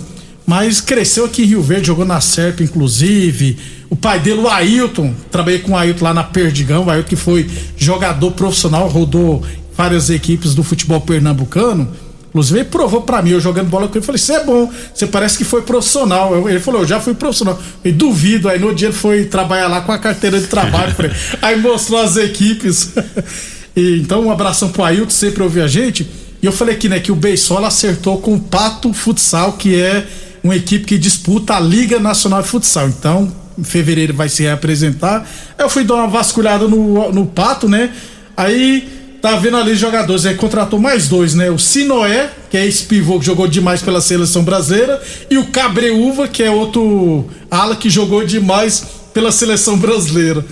mas 0.46 0.80
cresceu 0.80 1.26
aqui 1.26 1.42
em 1.42 1.48
Rio 1.48 1.64
Verde, 1.64 1.88
jogou 1.88 2.06
na 2.06 2.22
Serpa, 2.22 2.62
inclusive. 2.62 3.58
O 3.90 3.96
pai 3.96 4.20
dele, 4.20 4.42
o 4.42 4.48
Ailton, 4.48 5.16
trabalhei 5.32 5.62
com 5.62 5.72
o 5.72 5.76
Ailton 5.76 6.04
lá 6.06 6.14
na 6.14 6.24
Perdigão, 6.24 6.86
o 6.86 6.92
Ailton 6.92 7.10
que 7.10 7.16
foi 7.16 7.50
jogador 7.76 8.30
profissional, 8.34 8.88
rodou 8.88 9.44
várias 9.76 10.12
equipes 10.12 10.54
do 10.54 10.62
futebol 10.62 11.02
pernambucano. 11.02 11.92
Inclusive, 12.32 12.60
ele 12.60 12.70
provou 12.70 13.02
para 13.02 13.22
mim, 13.22 13.32
eu 13.32 13.42
jogando 13.42 13.68
bola 13.68 13.90
com 13.90 13.98
ele, 13.98 14.06
falei, 14.06 14.18
você 14.18 14.34
é 14.36 14.44
bom, 14.46 14.72
você 14.94 15.06
parece 15.06 15.38
que 15.38 15.44
foi 15.44 15.64
profissional. 15.64 16.34
Eu, 16.34 16.48
ele 16.48 16.62
falou, 16.62 16.82
eu 16.82 16.88
já 16.88 16.98
fui 16.98 17.14
profissional. 17.14 17.62
Eu 17.84 17.92
duvido, 17.92 18.48
aí 18.48 18.58
no 18.58 18.74
dia 18.74 18.88
ele 18.88 18.96
foi 18.96 19.26
trabalhar 19.26 19.68
lá 19.68 19.82
com 19.82 19.92
a 19.92 19.98
carteira 19.98 20.40
de 20.40 20.48
trabalho, 20.48 20.96
falei, 20.96 21.12
aí 21.42 21.60
mostrou 21.60 22.00
as 22.00 22.16
equipes. 22.16 22.94
e, 23.76 24.00
então, 24.00 24.26
um 24.26 24.32
abração 24.32 24.70
pro 24.70 24.82
Ailton, 24.82 25.10
sempre 25.10 25.44
ouviu 25.44 25.62
a 25.62 25.68
gente. 25.68 26.10
E 26.42 26.46
eu 26.46 26.54
falei 26.54 26.76
aqui, 26.76 26.88
né, 26.88 27.02
que 27.02 27.12
o 27.12 27.16
Beisola 27.16 27.68
acertou 27.68 28.20
com 28.20 28.36
o 28.36 28.40
Pato 28.40 28.94
Futsal, 28.94 29.54
que 29.54 29.76
é 29.76 30.08
uma 30.42 30.56
equipe 30.56 30.86
que 30.86 30.98
disputa 30.98 31.56
a 31.56 31.60
Liga 31.60 32.00
Nacional 32.00 32.42
de 32.42 32.48
Futsal. 32.48 32.88
Então, 32.88 33.30
em 33.60 33.64
fevereiro 33.64 34.14
vai 34.14 34.30
se 34.30 34.44
reapresentar. 34.44 35.28
Eu 35.60 35.70
fui 35.70 35.84
dar 35.84 35.96
uma 35.96 36.08
vasculhada 36.08 36.66
no, 36.66 37.12
no 37.12 37.26
Pato, 37.26 37.68
né? 37.68 37.92
Aí 38.38 39.01
tá 39.22 39.36
vendo 39.36 39.58
ali 39.58 39.76
jogadores, 39.76 40.26
aí 40.26 40.36
contratou 40.36 40.80
mais 40.80 41.08
dois, 41.08 41.36
né? 41.36 41.52
O 41.52 41.60
Sinoé, 41.60 42.32
que 42.50 42.58
é 42.58 42.66
esse 42.66 42.84
pivô 42.84 43.20
que 43.20 43.26
jogou 43.26 43.48
demais 43.48 43.82
pela 43.82 44.02
seleção 44.02 44.44
brasileira, 44.44 45.02
e 45.30 45.38
o 45.38 45.46
Cabreúva, 45.48 46.28
que 46.28 46.42
é 46.42 46.50
outro 46.50 47.30
ala 47.50 47.76
que 47.76 47.90
jogou 47.90 48.26
demais 48.26 48.84
pela 49.14 49.32
seleção 49.32 49.78
brasileira. 49.78 50.44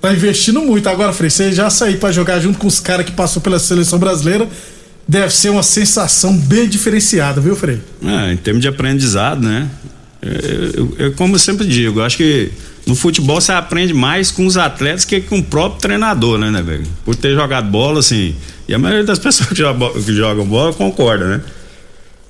Tá 0.00 0.12
investindo 0.12 0.60
muito. 0.60 0.88
Agora, 0.88 1.12
Frei, 1.12 1.30
você 1.30 1.52
já 1.52 1.70
sair 1.70 1.98
para 1.98 2.12
jogar 2.12 2.40
junto 2.40 2.58
com 2.58 2.66
os 2.66 2.80
caras 2.80 3.06
que 3.06 3.12
passou 3.12 3.40
pela 3.40 3.58
seleção 3.58 3.98
brasileira, 3.98 4.48
deve 5.06 5.32
ser 5.32 5.50
uma 5.50 5.62
sensação 5.62 6.36
bem 6.36 6.68
diferenciada, 6.68 7.40
viu, 7.40 7.54
Frei? 7.54 7.80
É, 8.04 8.32
em 8.32 8.36
termos 8.36 8.60
de 8.60 8.68
aprendizado, 8.68 9.46
né? 9.46 9.68
Eu, 10.20 10.96
eu, 10.98 11.12
como 11.12 11.36
eu 11.36 11.38
sempre 11.38 11.66
digo, 11.66 12.00
eu 12.00 12.04
acho 12.04 12.16
que 12.16 12.50
no 12.86 12.94
futebol 12.94 13.40
você 13.40 13.50
aprende 13.50 13.92
mais 13.92 14.30
com 14.30 14.46
os 14.46 14.56
atletas 14.56 15.04
que 15.04 15.20
com 15.20 15.40
o 15.40 15.42
próprio 15.42 15.80
treinador, 15.80 16.38
né, 16.38 16.50
né, 16.50 16.62
velho? 16.62 16.86
Por 17.04 17.16
ter 17.16 17.34
jogado 17.34 17.68
bola, 17.68 17.98
assim. 17.98 18.34
E 18.68 18.72
a 18.72 18.78
maioria 18.78 19.04
das 19.04 19.18
pessoas 19.20 19.48
que 19.48 19.56
jogam, 19.56 19.92
que 19.92 20.14
jogam 20.14 20.46
bola 20.46 20.72
concorda, 20.72 21.26
né? 21.26 21.40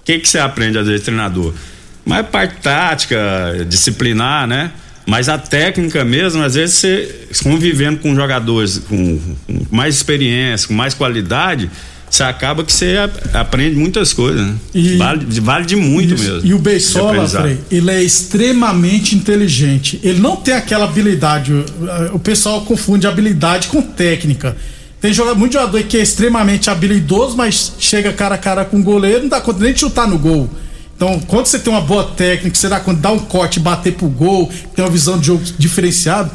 O 0.00 0.04
que, 0.06 0.18
que 0.18 0.28
você 0.28 0.38
aprende, 0.38 0.78
às 0.78 0.86
vezes, 0.86 1.04
treinador? 1.04 1.52
Mais 2.06 2.26
parte 2.26 2.56
tática, 2.62 3.18
disciplinar, 3.68 4.46
né? 4.46 4.72
Mas 5.04 5.28
a 5.28 5.36
técnica 5.36 6.04
mesmo, 6.04 6.42
às 6.42 6.54
vezes, 6.54 6.76
você 6.76 7.28
convivendo 7.42 7.98
com 7.98 8.14
jogadores 8.14 8.78
com, 8.78 9.18
com 9.46 9.66
mais 9.70 9.94
experiência, 9.94 10.66
com 10.66 10.74
mais 10.74 10.94
qualidade, 10.94 11.70
você 12.08 12.22
acaba 12.22 12.64
que 12.64 12.72
você 12.72 12.96
aprende 13.34 13.76
muitas 13.76 14.12
coisas, 14.12 14.46
né? 14.46 14.54
E, 14.74 14.96
vale, 14.96 15.26
vale 15.40 15.66
de 15.66 15.76
muito 15.76 16.14
isso. 16.14 16.24
mesmo. 16.24 16.48
E 16.48 16.54
o 16.54 16.58
Beisola, 16.58 17.28
Frei, 17.28 17.58
ele 17.70 17.90
é 17.90 18.02
extremamente 18.02 19.14
inteligente. 19.14 20.00
Ele 20.02 20.20
não 20.20 20.36
tem 20.36 20.54
aquela 20.54 20.84
habilidade. 20.84 21.52
O 22.12 22.18
pessoal 22.18 22.62
confunde 22.62 23.06
habilidade 23.06 23.68
com 23.68 23.82
técnica. 23.82 24.56
Tem 25.00 25.12
jogador, 25.12 25.38
muito 25.38 25.52
jogador 25.52 25.82
que 25.82 25.96
é 25.96 26.00
extremamente 26.00 26.70
habilidoso, 26.70 27.36
mas 27.36 27.72
chega 27.78 28.12
cara 28.12 28.36
a 28.36 28.38
cara 28.38 28.64
com 28.64 28.78
o 28.78 28.82
goleiro, 28.82 29.22
não 29.22 29.28
dá 29.28 29.40
conta 29.40 29.62
nem 29.62 29.72
de 29.72 29.80
chutar 29.80 30.08
no 30.08 30.18
gol. 30.18 30.48
Então, 30.96 31.20
quando 31.26 31.44
você 31.46 31.58
tem 31.58 31.70
uma 31.70 31.82
boa 31.82 32.04
técnica, 32.04 32.56
você 32.56 32.68
dá 32.68 32.80
conta 32.80 32.96
de 32.96 33.02
dar 33.02 33.12
um 33.12 33.18
corte, 33.18 33.60
bater 33.60 33.92
pro 33.92 34.08
gol, 34.08 34.50
tem 34.74 34.82
uma 34.82 34.90
visão 34.90 35.18
de 35.18 35.26
jogo 35.26 35.44
diferenciado. 35.58 36.30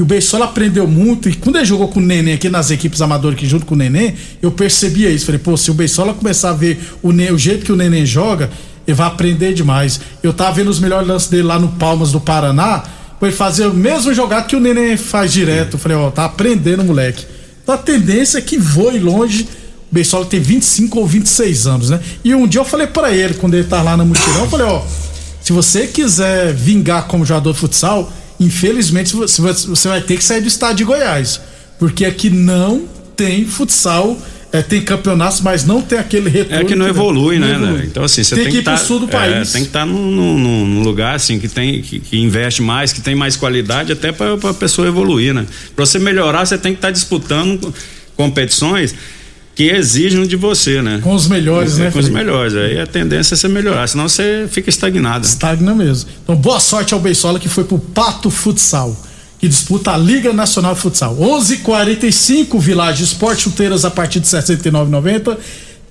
E 0.00 0.02
o 0.02 0.06
Beisola 0.06 0.46
aprendeu 0.46 0.88
muito. 0.88 1.28
E 1.28 1.34
quando 1.34 1.56
ele 1.56 1.66
jogou 1.66 1.86
com 1.86 2.00
o 2.00 2.02
Neném 2.02 2.32
aqui 2.32 2.48
nas 2.48 2.70
equipes 2.70 3.02
amadoras, 3.02 3.36
aqui 3.36 3.46
junto 3.46 3.66
com 3.66 3.74
o 3.74 3.76
Neném, 3.76 4.14
eu 4.40 4.50
percebia 4.50 5.10
isso. 5.10 5.26
Falei, 5.26 5.38
pô, 5.38 5.58
se 5.58 5.70
o 5.70 5.74
Beisola 5.74 6.14
começar 6.14 6.48
a 6.48 6.52
ver 6.54 6.80
o, 7.02 7.12
Nenê, 7.12 7.30
o 7.30 7.36
jeito 7.36 7.66
que 7.66 7.70
o 7.70 7.76
Neném 7.76 8.06
joga, 8.06 8.48
ele 8.86 8.94
vai 8.94 9.06
aprender 9.06 9.52
demais. 9.52 10.00
Eu 10.22 10.32
tava 10.32 10.52
vendo 10.52 10.68
os 10.68 10.80
melhores 10.80 11.06
lances 11.06 11.28
dele 11.28 11.42
lá 11.42 11.58
no 11.58 11.68
Palmas 11.72 12.12
do 12.12 12.18
Paraná, 12.18 12.82
ele 13.20 13.30
fazer 13.30 13.66
o 13.66 13.74
mesmo 13.74 14.14
jogado 14.14 14.46
que 14.46 14.56
o 14.56 14.60
Neném 14.60 14.96
faz 14.96 15.34
direto. 15.34 15.76
Falei, 15.76 15.98
ó, 15.98 16.10
tá 16.10 16.24
aprendendo, 16.24 16.82
moleque. 16.82 17.26
Então 17.62 17.74
a 17.74 17.78
tendência 17.78 18.38
é 18.38 18.40
que 18.40 18.56
voe 18.56 18.98
longe 18.98 19.46
o 19.90 19.94
Beisola 19.94 20.24
tem 20.24 20.40
25 20.40 20.98
ou 20.98 21.06
26 21.06 21.66
anos, 21.66 21.90
né? 21.90 22.00
E 22.24 22.34
um 22.34 22.46
dia 22.46 22.62
eu 22.62 22.64
falei 22.64 22.86
para 22.86 23.12
ele, 23.12 23.34
quando 23.34 23.52
ele 23.52 23.64
tá 23.64 23.82
lá 23.82 23.98
na 23.98 24.04
mutirão, 24.04 24.44
eu 24.44 24.48
falei, 24.48 24.66
ó, 24.66 24.82
se 25.42 25.52
você 25.52 25.86
quiser 25.86 26.54
vingar 26.54 27.06
como 27.06 27.26
jogador 27.26 27.52
de 27.52 27.58
futsal, 27.58 28.10
infelizmente 28.40 29.14
você 29.14 29.88
vai 29.88 30.00
ter 30.00 30.16
que 30.16 30.24
sair 30.24 30.40
do 30.40 30.48
estado 30.48 30.76
de 30.76 30.84
Goiás. 30.84 31.40
Porque 31.78 32.04
aqui 32.04 32.28
não 32.28 32.88
tem 33.14 33.44
futsal 33.44 34.18
é, 34.52 34.62
tem 34.62 34.82
campeonatos, 34.82 35.40
mas 35.40 35.64
não 35.64 35.80
tem 35.80 35.98
aquele 35.98 36.28
retorno. 36.28 36.62
É 36.62 36.64
que 36.64 36.74
não 36.74 36.88
evolui, 36.88 37.38
né, 37.38 37.56
não 37.56 37.72
né? 37.72 37.84
Então, 37.86 38.02
assim, 38.02 38.24
você 38.24 38.34
tem, 38.34 38.44
tem 38.44 38.52
que 38.52 38.58
ir 38.58 38.62
tá, 38.62 38.74
pro 38.74 38.84
sul 38.84 38.98
do 38.98 39.06
país. 39.06 39.50
É, 39.50 39.52
tem 39.52 39.62
que 39.62 39.68
estar 39.68 39.80
tá 39.80 39.86
num, 39.86 40.38
num, 40.38 40.82
lugar, 40.82 41.14
assim, 41.14 41.38
que 41.38 41.46
tem, 41.46 41.80
que, 41.80 42.00
que, 42.00 42.18
investe 42.18 42.60
mais, 42.60 42.92
que 42.92 43.00
tem 43.00 43.14
mais 43.14 43.36
qualidade, 43.36 43.92
até 43.92 44.10
para 44.10 44.34
a 44.34 44.54
pessoa 44.54 44.88
evoluir, 44.88 45.32
né? 45.32 45.46
Para 45.76 45.86
você 45.86 46.00
melhorar, 46.00 46.44
você 46.44 46.58
tem 46.58 46.72
que 46.72 46.78
estar 46.78 46.88
tá 46.88 46.92
disputando 46.92 47.72
competições 48.16 48.92
que 49.54 49.64
exigem 49.64 50.26
de 50.26 50.36
você, 50.36 50.80
né? 50.80 51.00
Com 51.02 51.14
os 51.14 51.26
melhores, 51.26 51.78
é, 51.78 51.84
né? 51.84 51.90
Com 51.90 51.98
os 51.98 52.08
melhores. 52.08 52.54
Aí 52.54 52.80
a 52.80 52.86
tendência 52.86 53.34
é 53.34 53.36
você 53.36 53.48
melhorar, 53.48 53.86
senão 53.88 54.08
você 54.08 54.48
fica 54.50 54.70
estagnado. 54.70 55.26
Estagna 55.26 55.74
mesmo. 55.74 56.08
Então, 56.22 56.36
boa 56.36 56.60
sorte 56.60 56.94
ao 56.94 57.00
Beisola 57.00 57.38
que 57.38 57.48
foi 57.48 57.64
pro 57.64 57.78
Pato 57.78 58.30
Futsal, 58.30 58.96
que 59.38 59.48
disputa 59.48 59.92
a 59.92 59.96
Liga 59.96 60.32
Nacional 60.32 60.74
de 60.74 60.80
Futsal. 60.80 61.16
11:45 61.16 62.58
Village 62.58 63.04
Esporte 63.04 63.42
Chuteiras 63.42 63.84
a 63.84 63.90
partir 63.90 64.20
de 64.20 64.28
69,90. 64.28 65.36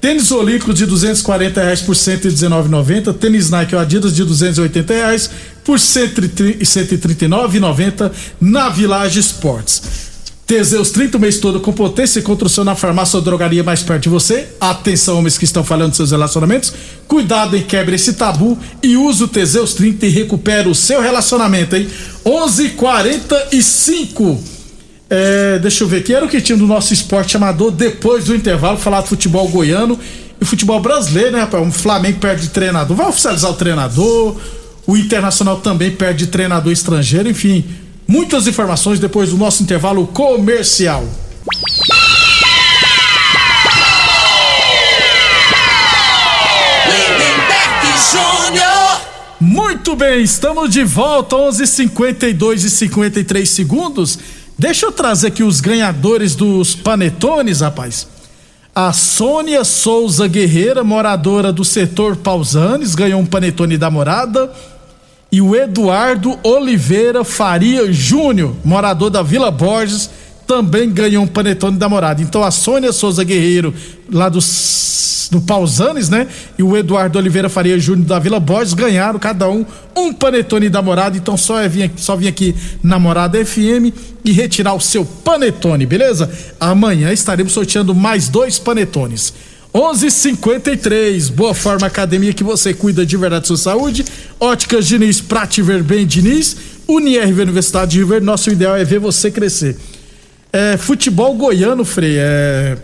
Tênis 0.02 0.32
Olímpico 0.32 0.74
de 0.74 0.86
240 0.86 1.62
reais 1.62 1.82
por 1.82 1.94
119,90. 1.94 3.14
Tênis 3.14 3.50
Nike 3.50 3.76
ou 3.76 3.82
Adidas 3.82 4.16
de 4.16 4.24
280 4.24 4.94
reais 4.94 5.30
por 5.66 5.78
139,90 5.78 8.10
na 8.40 8.70
Village 8.70 9.20
Esportes. 9.20 10.09
Teseus 10.50 10.90
30 10.90 11.16
o 11.16 11.22
mês 11.22 11.38
todo 11.38 11.60
com 11.60 11.72
potência 11.72 12.20
e 12.20 12.24
construção 12.24 12.64
na 12.64 12.74
farmácia 12.74 13.18
ou 13.18 13.22
drogaria 13.22 13.64
mais 13.64 13.84
perto 13.84 14.02
de 14.02 14.10
você. 14.10 14.48
Atenção, 14.60 15.20
homens 15.20 15.38
que 15.38 15.46
estão 15.46 15.64
falando 15.64 15.92
de 15.92 15.98
seus 15.98 16.10
relacionamentos. 16.10 16.74
Cuidado 17.08 17.56
em 17.56 17.62
quebre 17.62 17.96
esse 17.96 18.14
tabu 18.14 18.58
e 18.82 18.98
use 18.98 19.24
o 19.24 19.28
Teseus 19.28 19.76
30 19.76 20.08
e 20.08 20.10
recupera 20.10 20.68
o 20.68 20.74
seu 20.74 21.04
relacionamento, 21.04 21.76
hein? 21.76 21.88
11:45. 22.26 24.40
É, 25.08 25.60
deixa 25.60 25.84
eu 25.84 25.88
ver 25.88 25.98
aqui, 25.98 26.16
era 26.16 26.26
o 26.26 26.28
que 26.28 26.42
tinha 26.42 26.58
do 26.58 26.66
nosso 26.66 26.96
esporte 26.96 27.38
amador 27.38 27.70
depois 27.70 28.26
do 28.26 28.36
intervalo, 28.36 28.80
falar 28.80 29.02
de 29.02 29.10
futebol 29.10 29.48
goiano 29.50 30.00
e 30.42 30.46
futebol 30.46 30.80
brasileiro, 30.80 31.34
né, 31.34 31.42
rapaz? 31.42 31.68
O 31.68 31.72
Flamengo 31.72 32.18
perde 32.18 32.42
de 32.42 32.50
treinador, 32.50 32.98
vai 32.98 33.08
oficializar 33.08 33.52
o 33.52 33.54
treinador, 33.54 34.36
o 34.88 34.98
Internacional 34.98 35.58
também 35.58 35.92
perde 35.92 36.26
de 36.26 36.32
treinador 36.32 36.74
estrangeiro, 36.74 37.30
enfim. 37.30 37.64
Muitas 38.10 38.48
informações 38.48 39.00
depois 39.00 39.30
do 39.30 39.38
nosso 39.38 39.62
intervalo 39.62 40.08
comercial. 40.08 41.06
Muito 49.40 49.96
bem, 49.96 50.24
estamos 50.24 50.72
de 50.72 50.84
volta, 50.84 51.36
11:52 51.36 52.64
e 52.64 52.70
53 52.72 53.48
segundos. 53.48 54.18
Deixa 54.58 54.88
eu 54.88 54.92
trazer 54.92 55.28
aqui 55.28 55.44
os 55.44 55.62
ganhadores 55.62 56.34
dos 56.34 56.74
panetones, 56.74 57.62
rapaz. 57.62 58.08
A 58.74 58.92
Sônia 58.92 59.64
Souza 59.64 60.28
Guerreira, 60.28 60.84
moradora 60.84 61.54
do 61.54 61.64
setor 61.64 62.16
Pausanes, 62.16 62.96
ganhou 62.96 63.22
um 63.22 63.26
panetone 63.26 63.78
da 63.78 63.92
morada 63.92 64.52
e 65.32 65.42
o 65.42 65.56
Eduardo 65.56 66.40
Oliveira 66.44 67.24
Faria 67.24 67.92
Júnior, 67.92 68.56
morador 68.64 69.10
da 69.10 69.22
Vila 69.22 69.52
Borges, 69.52 70.10
também 70.48 70.90
ganhou 70.90 71.24
um 71.24 71.28
panetone 71.28 71.78
da 71.78 71.88
morada. 71.88 72.22
Então 72.22 72.44
a 72.44 72.50
Sônia 72.50 72.92
Souza 72.92 73.24
Guerreiro, 73.24 73.72
lá 74.12 74.28
do, 74.28 74.40
do 75.30 75.42
Pausanes, 75.42 76.10
né? 76.10 76.28
E 76.58 76.64
o 76.64 76.76
Eduardo 76.76 77.20
Oliveira 77.20 77.48
Faria 77.48 77.78
Júnior 77.78 78.08
da 78.08 78.18
Vila 78.18 78.40
Borges 78.40 78.74
ganharam 78.74 79.20
cada 79.20 79.48
um 79.48 79.64
um 79.96 80.12
panetone 80.12 80.68
da 80.68 80.82
morada. 80.82 81.16
Então 81.16 81.38
só 81.38 81.60
é 81.60 81.70
vir, 81.70 81.92
só 81.96 82.16
vir 82.16 82.28
aqui 82.28 82.56
na 82.82 82.98
Morada 82.98 83.44
FM 83.46 83.94
e 84.26 84.32
retirar 84.32 84.74
o 84.74 84.80
seu 84.80 85.06
panetone, 85.06 85.86
beleza? 85.86 86.32
Amanhã 86.60 87.12
estaremos 87.12 87.54
sorteando 87.54 87.94
mais 87.94 88.28
dois 88.28 88.58
panetones. 88.58 89.32
11:53 89.74 91.30
Boa 91.30 91.54
Forma 91.54 91.86
Academia 91.86 92.34
que 92.34 92.44
você 92.44 92.74
cuida 92.74 93.06
de 93.06 93.16
verdade 93.16 93.48
sua 93.48 93.58
saúde. 93.58 94.04
Óticas 94.40 94.88
Diniz, 94.88 95.22
pra 95.22 95.46
te 95.46 95.62
ver 95.62 95.84
bem, 95.84 96.08
Diniz. 96.08 96.58
UniRV 96.88 97.44
Universidade 97.44 97.92
de 97.92 98.00
River, 98.00 98.24
nosso 98.24 98.50
ideal 98.50 98.76
é 98.76 98.84
ver 98.84 99.00
você 99.00 99.30
crescer. 99.30 99.78
É, 100.52 100.76
futebol 100.76 101.36
goiano, 101.36 101.86
Frei. 101.86 102.16
É, 102.18 102.78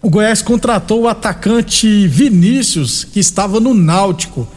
o 0.00 0.08
Goiás 0.08 0.40
contratou 0.40 1.02
o 1.02 1.08
atacante 1.08 2.08
Vinícius, 2.08 3.04
que 3.04 3.20
estava 3.20 3.60
no 3.60 3.74
Náutico. 3.74 4.48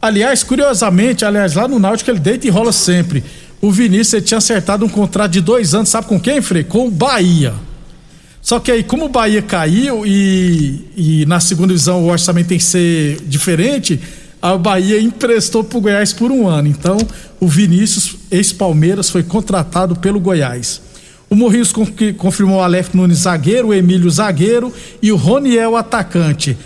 Aliás, 0.00 0.44
curiosamente, 0.44 1.24
aliás, 1.24 1.54
lá 1.54 1.66
no 1.66 1.80
Náutico 1.80 2.10
ele 2.10 2.20
deita 2.20 2.46
e 2.46 2.50
rola 2.50 2.72
sempre. 2.72 3.24
O 3.60 3.72
Vinícius 3.72 4.22
tinha 4.24 4.38
acertado 4.38 4.84
um 4.84 4.88
contrato 4.88 5.32
de 5.32 5.40
dois 5.40 5.74
anos, 5.74 5.88
sabe 5.88 6.06
com 6.06 6.20
quem, 6.20 6.40
Frei? 6.40 6.62
Com 6.62 6.86
o 6.86 6.90
Bahia. 6.90 7.52
Só 8.42 8.58
que 8.58 8.70
aí, 8.70 8.82
como 8.82 9.04
o 9.04 9.08
Bahia 9.08 9.42
caiu 9.42 10.04
e, 10.06 10.86
e 10.96 11.26
na 11.26 11.40
segunda 11.40 11.68
divisão 11.68 12.02
o 12.02 12.10
orçamento 12.10 12.48
tem 12.48 12.58
que 12.58 12.64
ser 12.64 13.20
diferente, 13.26 14.00
a 14.40 14.56
Bahia 14.56 15.00
emprestou 15.00 15.62
para 15.62 15.78
o 15.78 15.80
Goiás 15.80 16.12
por 16.12 16.32
um 16.32 16.48
ano. 16.48 16.68
Então, 16.68 16.96
o 17.38 17.46
Vinícius, 17.46 18.16
ex-Palmeiras, 18.30 19.10
foi 19.10 19.22
contratado 19.22 19.94
pelo 19.96 20.18
Goiás. 20.18 20.80
O 21.28 21.36
Morrinhos 21.36 21.72
confirmou 22.16 22.58
o 22.58 22.62
Aleph 22.62 22.92
Nunes 22.92 23.18
zagueiro, 23.18 23.68
o 23.68 23.74
Emílio 23.74 24.10
zagueiro 24.10 24.72
e 25.00 25.12
o 25.12 25.16
Roniel 25.16 25.76
atacante. 25.76 26.56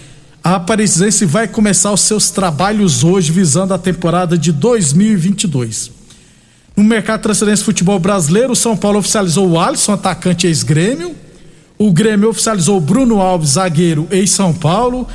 A 0.42 0.54
Aparecidense 0.54 1.26
vai 1.26 1.48
começar 1.48 1.92
os 1.92 2.00
seus 2.00 2.30
trabalhos 2.30 3.04
hoje 3.04 3.32
visando 3.32 3.74
a 3.74 3.78
temporada 3.78 4.38
de 4.38 4.52
2022. 4.52 5.90
No 6.76 6.82
mercado 6.82 7.18
de 7.18 7.24
transferência 7.24 7.64
futebol 7.64 7.98
brasileiro, 7.98 8.52
o 8.52 8.56
São 8.56 8.76
Paulo 8.76 8.98
oficializou 8.98 9.50
o 9.50 9.60
Alisson, 9.60 9.92
atacante 9.92 10.46
ex-grêmio. 10.46 11.14
O 11.76 11.92
Grêmio 11.92 12.28
oficializou 12.28 12.80
Bruno 12.80 13.20
Alves, 13.20 13.50
zagueiro 13.50 14.06
em 14.10 14.26
São 14.26 14.52
Paulo. 14.52 15.08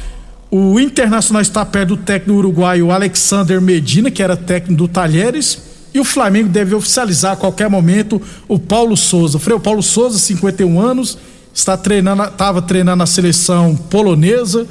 O 0.51 0.80
Internacional 0.80 1.42
está 1.42 1.66
perto 1.66 1.89
do 1.89 1.98
técnico 1.98 2.38
uruguaio 2.38 2.92
Alexander 2.92 3.62
Medina, 3.62 4.12
que 4.12 4.22
era 4.22 4.36
técnico 4.36 4.75
do 4.75 4.88
Talheres. 4.88 5.62
E 5.94 6.00
o 6.00 6.04
Flamengo 6.04 6.50
deve 6.50 6.75
oficializar 6.75 7.34
a 7.34 7.36
qualquer 7.36 7.70
momento 7.70 8.22
o 8.48 8.60
Paulo 8.60 8.98
Souza. 8.98 9.39
Freio 9.39 9.60
Paulo 9.60 9.82
Souza, 9.82 10.20
51 10.20 10.80
anos, 10.80 11.18
está 11.54 11.78
treinando, 11.78 12.24
estava 12.24 12.62
treinando 12.62 12.98
na 12.98 13.06
seleção 13.06 13.75
polonesa 13.75 14.68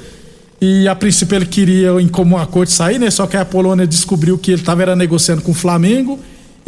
e 0.61 0.87
a 0.89 0.95
princípio 0.95 1.37
ele 1.37 1.47
queria 1.47 2.01
em 2.01 2.09
comum 2.09 2.37
acordo 2.37 2.71
sair, 2.71 2.99
né? 2.99 3.11
Só 3.11 3.27
que 3.27 3.37
a 3.37 3.45
Polônia 3.45 3.87
descobriu 3.87 4.37
que 4.37 4.51
ele 4.51 4.61
estava 4.61 4.95
negociando 4.95 5.41
com 5.43 5.53
o 5.53 5.55
Flamengo 5.55 6.19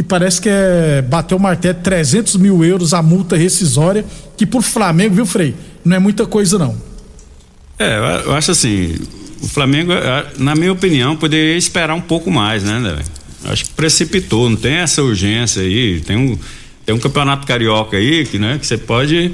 e 0.01 0.03
parece 0.03 0.41
que 0.41 0.49
é, 0.49 1.03
bateu 1.03 1.37
o 1.37 1.41
martelo 1.41 1.79
300 1.83 2.37
mil 2.37 2.65
euros 2.65 2.95
a 2.95 3.03
multa 3.03 3.37
rescisória, 3.37 4.03
que 4.35 4.47
por 4.47 4.63
Flamengo, 4.63 5.15
viu, 5.15 5.27
Frei? 5.27 5.55
Não 5.85 5.95
é 5.95 5.99
muita 5.99 6.25
coisa 6.25 6.59
não. 6.59 6.75
É, 7.79 8.23
eu 8.25 8.33
acho 8.33 8.51
assim, 8.51 8.97
o 9.43 9.47
Flamengo, 9.47 9.93
é, 9.93 10.27
na 10.39 10.55
minha 10.55 10.73
opinião, 10.73 11.15
poderia 11.19 11.55
esperar 11.55 11.95
um 11.95 12.01
pouco 12.01 12.31
mais, 12.31 12.63
né, 12.63 12.79
né? 12.79 12.99
Acho 13.45 13.67
que 13.67 13.73
precipitou, 13.73 14.49
não 14.49 14.57
tem 14.57 14.77
essa 14.77 15.03
urgência 15.03 15.61
aí, 15.61 16.01
tem 16.01 16.17
um, 16.17 16.39
tem 16.87 16.95
um 16.95 16.99
campeonato 16.99 17.47
carioca 17.47 17.99
aí 17.99 18.25
que, 18.25 18.39
né, 18.39 18.57
que 18.59 18.67
você 18.67 18.79
pode 18.79 19.33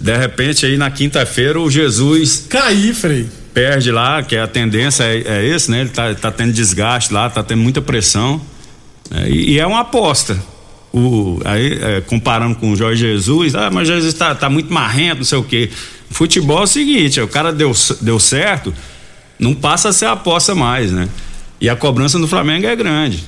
de 0.00 0.16
repente 0.16 0.66
aí 0.66 0.76
na 0.76 0.88
quinta-feira 0.88 1.60
o 1.60 1.68
Jesus 1.68 2.46
cair, 2.48 2.94
Frei 2.94 3.26
perde 3.52 3.90
lá, 3.90 4.22
que 4.22 4.36
a 4.36 4.46
tendência 4.48 5.04
é, 5.04 5.22
é 5.26 5.46
esse, 5.46 5.70
né? 5.70 5.82
Ele 5.82 5.90
tá, 5.90 6.12
tá 6.12 6.32
tendo 6.32 6.52
desgaste 6.52 7.14
lá, 7.14 7.30
tá 7.30 7.40
tendo 7.40 7.62
muita 7.62 7.80
pressão. 7.80 8.40
Né? 9.10 9.30
E, 9.30 9.58
é 9.58 9.66
uma 9.66 9.80
aposta. 9.80 10.38
O, 10.92 11.40
aí, 11.44 11.78
é, 11.82 12.00
comparando 12.02 12.54
com 12.54 12.70
o 12.70 12.76
Jorge 12.76 13.00
Jesus, 13.00 13.54
ah, 13.54 13.70
mas 13.70 13.88
Jesus 13.88 14.14
tá, 14.14 14.34
tá 14.34 14.48
muito 14.48 14.72
marrento, 14.72 15.18
não 15.18 15.24
sei 15.24 15.38
o 15.38 15.42
quê. 15.42 15.68
Futebol 16.10 16.60
é 16.60 16.62
o 16.62 16.66
seguinte, 16.66 17.20
o 17.20 17.26
cara 17.26 17.52
deu, 17.52 17.72
deu 18.00 18.20
certo, 18.20 18.72
não 19.38 19.54
passa 19.54 19.88
a 19.88 19.92
ser 19.92 20.06
aposta 20.06 20.54
mais, 20.54 20.92
né? 20.92 21.08
E 21.60 21.68
a 21.68 21.74
cobrança 21.74 22.18
do 22.18 22.28
Flamengo 22.28 22.66
é 22.66 22.76
grande. 22.76 23.24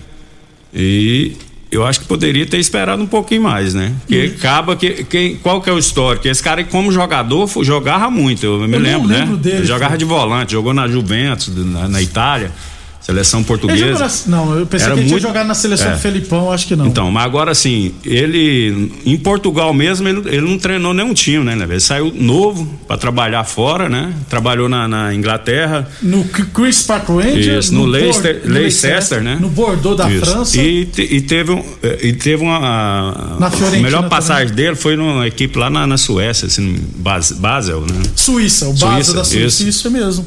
E 0.72 1.32
eu 1.70 1.84
acho 1.84 2.00
que 2.00 2.06
poderia 2.06 2.46
ter 2.46 2.58
esperado 2.58 3.02
um 3.02 3.06
pouquinho 3.06 3.42
mais, 3.42 3.74
né? 3.74 3.92
Porque 4.00 4.28
hum. 4.28 4.34
acaba 4.38 4.76
que, 4.76 5.04
que 5.04 5.38
qual 5.42 5.60
que 5.60 5.68
é 5.68 5.72
o 5.72 5.78
histórico? 5.78 6.28
Esse 6.28 6.42
cara 6.42 6.62
como 6.64 6.92
jogador 6.92 7.48
jogava 7.62 8.10
muito, 8.10 8.44
eu 8.46 8.68
me 8.68 8.76
eu 8.76 8.80
lembro, 8.80 9.08
né? 9.08 9.26
Dele, 9.40 9.64
jogava 9.64 9.98
de 9.98 10.04
volante, 10.04 10.52
jogou 10.52 10.72
na 10.72 10.86
Juventus, 10.86 11.48
na, 11.54 11.88
na 11.88 12.02
Itália. 12.02 12.52
Seleção 13.00 13.44
portuguesa. 13.44 14.10
Na, 14.26 14.36
não, 14.36 14.58
eu 14.58 14.66
pensei 14.66 14.88
que 14.88 14.92
ele 14.94 15.00
muito, 15.02 15.20
tinha 15.20 15.20
jogado 15.20 15.46
na 15.46 15.54
seleção 15.54 15.92
é. 15.92 15.94
do 15.94 15.98
Felipão, 16.00 16.50
acho 16.50 16.66
que 16.66 16.74
não. 16.74 16.86
Então, 16.86 17.08
mas 17.08 17.24
agora 17.24 17.52
assim, 17.52 17.94
ele 18.04 18.90
em 19.06 19.16
Portugal 19.16 19.72
mesmo, 19.72 20.08
ele, 20.08 20.22
ele 20.26 20.40
não 20.40 20.58
treinou 20.58 20.92
nenhum 20.92 21.14
time, 21.14 21.44
né? 21.44 21.56
Ele 21.68 21.78
saiu 21.78 22.12
novo 22.12 22.68
para 22.88 22.96
trabalhar 22.96 23.44
fora, 23.44 23.88
né? 23.88 24.12
Trabalhou 24.28 24.68
na, 24.68 24.88
na 24.88 25.14
Inglaterra. 25.14 25.88
No 26.02 26.24
Chris 26.24 26.82
Park 26.82 27.08
Rangers. 27.08 27.66
Isso, 27.66 27.74
no, 27.74 27.80
no 27.80 27.86
Leicester, 27.86 28.42
no 28.44 28.52
Leicester, 28.52 29.22
né? 29.22 29.38
No 29.40 29.50
Bordeaux 29.50 29.96
da 29.96 30.10
Isso. 30.10 30.26
França. 30.26 30.60
E, 30.60 30.88
e 30.98 31.20
teve, 31.20 31.52
um, 31.52 31.64
e 32.02 32.12
teve 32.12 32.42
uma. 32.42 33.36
Na 33.38 33.46
a 33.46 33.70
melhor 33.70 34.08
passagem 34.08 34.48
também. 34.48 34.64
dele 34.64 34.76
foi 34.76 34.96
numa 34.96 35.26
equipe 35.28 35.56
lá 35.56 35.70
na, 35.70 35.86
na 35.86 35.96
Suécia, 35.96 36.46
assim, 36.46 36.76
Basel, 36.96 37.82
né? 37.82 38.02
Suíça, 38.16 38.66
o 38.66 38.72
Basel 38.72 38.90
Suíça, 38.94 39.14
da 39.14 39.24
Suíça, 39.24 39.46
isso, 39.62 39.68
isso 39.68 39.90
mesmo 39.92 40.26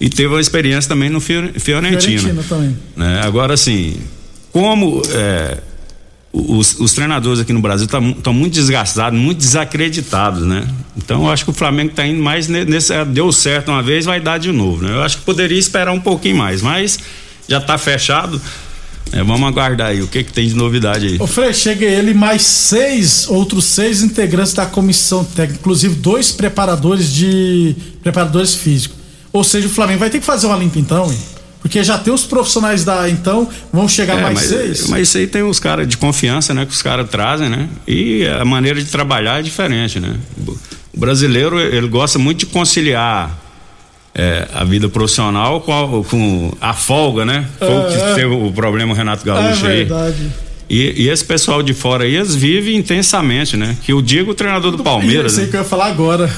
e 0.00 0.08
teve 0.08 0.28
uma 0.28 0.40
experiência 0.40 0.88
também 0.88 1.08
no 1.08 1.20
Fiorentina. 1.20 1.58
Fiorentina 1.58 2.44
também. 2.48 2.76
Né? 2.94 3.20
Agora, 3.22 3.54
assim, 3.54 3.96
como 4.52 5.00
é, 5.10 5.58
os, 6.32 6.78
os, 6.78 6.92
treinadores 6.92 7.40
aqui 7.40 7.52
no 7.52 7.60
Brasil 7.60 7.86
estão 7.86 8.12
tá, 8.12 8.32
muito 8.32 8.52
desgastados, 8.52 9.18
muito 9.18 9.38
desacreditados, 9.38 10.42
né? 10.42 10.68
Então, 10.96 11.24
eu 11.24 11.30
acho 11.30 11.44
que 11.44 11.50
o 11.50 11.54
Flamengo 11.54 11.90
está 11.90 12.06
indo 12.06 12.22
mais 12.22 12.46
nesse. 12.46 12.92
É, 12.92 13.04
deu 13.04 13.32
certo 13.32 13.70
uma 13.70 13.82
vez, 13.82 14.04
vai 14.04 14.20
dar 14.20 14.38
de 14.38 14.52
novo, 14.52 14.84
né? 14.84 14.92
Eu 14.92 15.02
acho 15.02 15.18
que 15.18 15.24
poderia 15.24 15.58
esperar 15.58 15.92
um 15.92 16.00
pouquinho 16.00 16.36
mais, 16.36 16.60
mas 16.60 16.98
já 17.48 17.58
está 17.58 17.78
fechado. 17.78 18.40
É, 19.12 19.22
vamos 19.22 19.48
aguardar 19.48 19.88
aí 19.88 20.02
o 20.02 20.08
que, 20.08 20.24
que 20.24 20.32
tem 20.32 20.46
de 20.48 20.54
novidade 20.54 21.06
aí. 21.06 21.16
O 21.20 21.26
Frei, 21.26 21.54
chega 21.54 21.86
ele 21.86 22.12
mais 22.12 22.42
seis, 22.42 23.28
outros 23.28 23.64
seis 23.64 24.02
integrantes 24.02 24.52
da 24.52 24.66
comissão 24.66 25.24
técnica, 25.24 25.60
inclusive 25.60 25.94
dois 25.94 26.32
preparadores 26.32 27.12
de 27.12 27.74
preparadores 28.02 28.54
físicos. 28.54 29.05
Ou 29.36 29.44
seja, 29.44 29.66
o 29.66 29.70
Flamengo 29.70 29.98
vai 29.98 30.08
ter 30.08 30.18
que 30.18 30.24
fazer 30.24 30.46
uma 30.46 30.56
limpa 30.56 30.78
então, 30.78 31.12
hein? 31.12 31.18
Porque 31.60 31.84
já 31.84 31.98
tem 31.98 32.10
os 32.10 32.24
profissionais 32.24 32.84
da 32.84 33.06
então, 33.10 33.46
vão 33.70 33.86
chegar 33.86 34.16
é, 34.18 34.22
mais 34.22 34.34
mas, 34.36 34.48
seis. 34.48 34.88
Mas 34.88 35.08
isso 35.08 35.18
aí 35.18 35.26
tem 35.26 35.42
os 35.42 35.60
caras 35.60 35.86
de 35.86 35.98
confiança, 35.98 36.54
né? 36.54 36.64
Que 36.64 36.72
os 36.72 36.80
caras 36.80 37.06
trazem, 37.10 37.50
né? 37.50 37.68
E 37.86 38.26
a 38.26 38.46
maneira 38.46 38.80
de 38.80 38.90
trabalhar 38.90 39.40
é 39.40 39.42
diferente, 39.42 40.00
né? 40.00 40.16
O 40.46 40.98
brasileiro, 40.98 41.60
ele 41.60 41.86
gosta 41.86 42.18
muito 42.18 42.38
de 42.38 42.46
conciliar 42.46 43.38
é, 44.14 44.48
a 44.54 44.64
vida 44.64 44.88
profissional 44.88 45.60
com 45.60 45.72
a, 45.72 46.04
com 46.04 46.52
a 46.58 46.72
folga, 46.72 47.26
né? 47.26 47.46
Foi 47.58 47.68
é, 47.68 47.78
o 47.78 47.88
que 47.88 47.94
é. 47.94 48.14
teve 48.14 48.34
o 48.34 48.50
problema 48.52 48.94
Renato 48.94 49.22
Gaúcho 49.22 49.66
é 49.66 49.84
verdade. 49.84 50.16
aí. 50.18 50.30
E, 50.70 51.04
e, 51.04 51.08
esse 51.10 51.24
pessoal 51.24 51.62
de 51.62 51.74
fora 51.74 52.04
aí, 52.04 52.16
eles 52.16 52.34
vivem 52.34 52.74
intensamente, 52.74 53.54
né? 53.54 53.76
Que 53.82 53.92
o 53.92 54.00
Diego, 54.00 54.30
o 54.30 54.34
treinador 54.34 54.70
do, 54.70 54.78
do 54.78 54.82
Palmeiras. 54.82 55.32
Eu 55.32 55.36
sei 55.36 55.44
né? 55.44 55.50
que 55.50 55.56
eu 55.56 55.60
ia 55.60 55.66
falar 55.66 55.88
agora. 55.88 56.32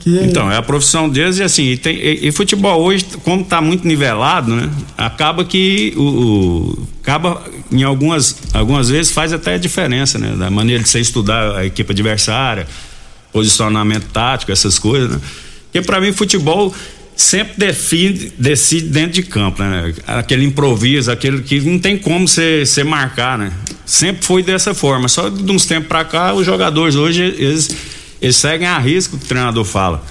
Que... 0.00 0.20
Então, 0.22 0.50
é 0.50 0.56
a 0.56 0.62
profissão 0.62 1.08
deles 1.08 1.38
e 1.38 1.42
assim, 1.42 1.64
e, 1.64 1.76
tem, 1.76 1.96
e, 1.96 2.28
e 2.28 2.32
futebol 2.32 2.80
hoje, 2.82 3.04
como 3.24 3.42
está 3.42 3.60
muito 3.60 3.86
nivelado, 3.86 4.54
né? 4.54 4.70
Acaba 4.96 5.44
que 5.44 5.92
o, 5.96 6.02
o, 6.02 6.88
acaba 7.02 7.42
em 7.70 7.82
algumas, 7.82 8.36
algumas 8.52 8.88
vezes 8.88 9.10
faz 9.10 9.32
até 9.32 9.54
a 9.54 9.58
diferença, 9.58 10.18
né? 10.18 10.36
Da 10.36 10.48
maneira 10.50 10.82
de 10.82 10.88
você 10.88 11.00
estudar 11.00 11.56
a 11.56 11.66
equipe 11.66 11.90
adversária, 11.90 12.66
posicionamento 13.32 14.04
tático, 14.12 14.52
essas 14.52 14.78
coisas, 14.78 15.10
né? 15.10 15.20
Porque 15.64 15.82
para 15.84 16.00
mim 16.00 16.12
futebol 16.12 16.72
sempre 17.16 17.54
define, 17.56 18.32
decide 18.38 18.86
dentro 18.88 19.12
de 19.12 19.22
campo, 19.24 19.62
né? 19.62 19.92
Aquele 20.06 20.44
improviso, 20.44 21.10
aquele 21.10 21.42
que 21.42 21.60
não 21.60 21.80
tem 21.80 21.98
como 21.98 22.28
você, 22.28 22.64
marcar, 22.84 23.36
né? 23.36 23.52
Sempre 23.84 24.24
foi 24.24 24.44
dessa 24.44 24.74
forma. 24.74 25.08
Só 25.08 25.28
de 25.28 25.50
uns 25.50 25.66
tempos 25.66 25.88
para 25.88 26.04
cá, 26.04 26.32
os 26.34 26.46
jogadores 26.46 26.94
hoje, 26.94 27.22
eles 27.22 27.68
eles 28.22 28.36
seguem 28.36 28.68
a 28.68 28.78
risco 28.78 29.18
que 29.18 29.24
o 29.24 29.28
treinador 29.28 29.64
fala. 29.64 30.02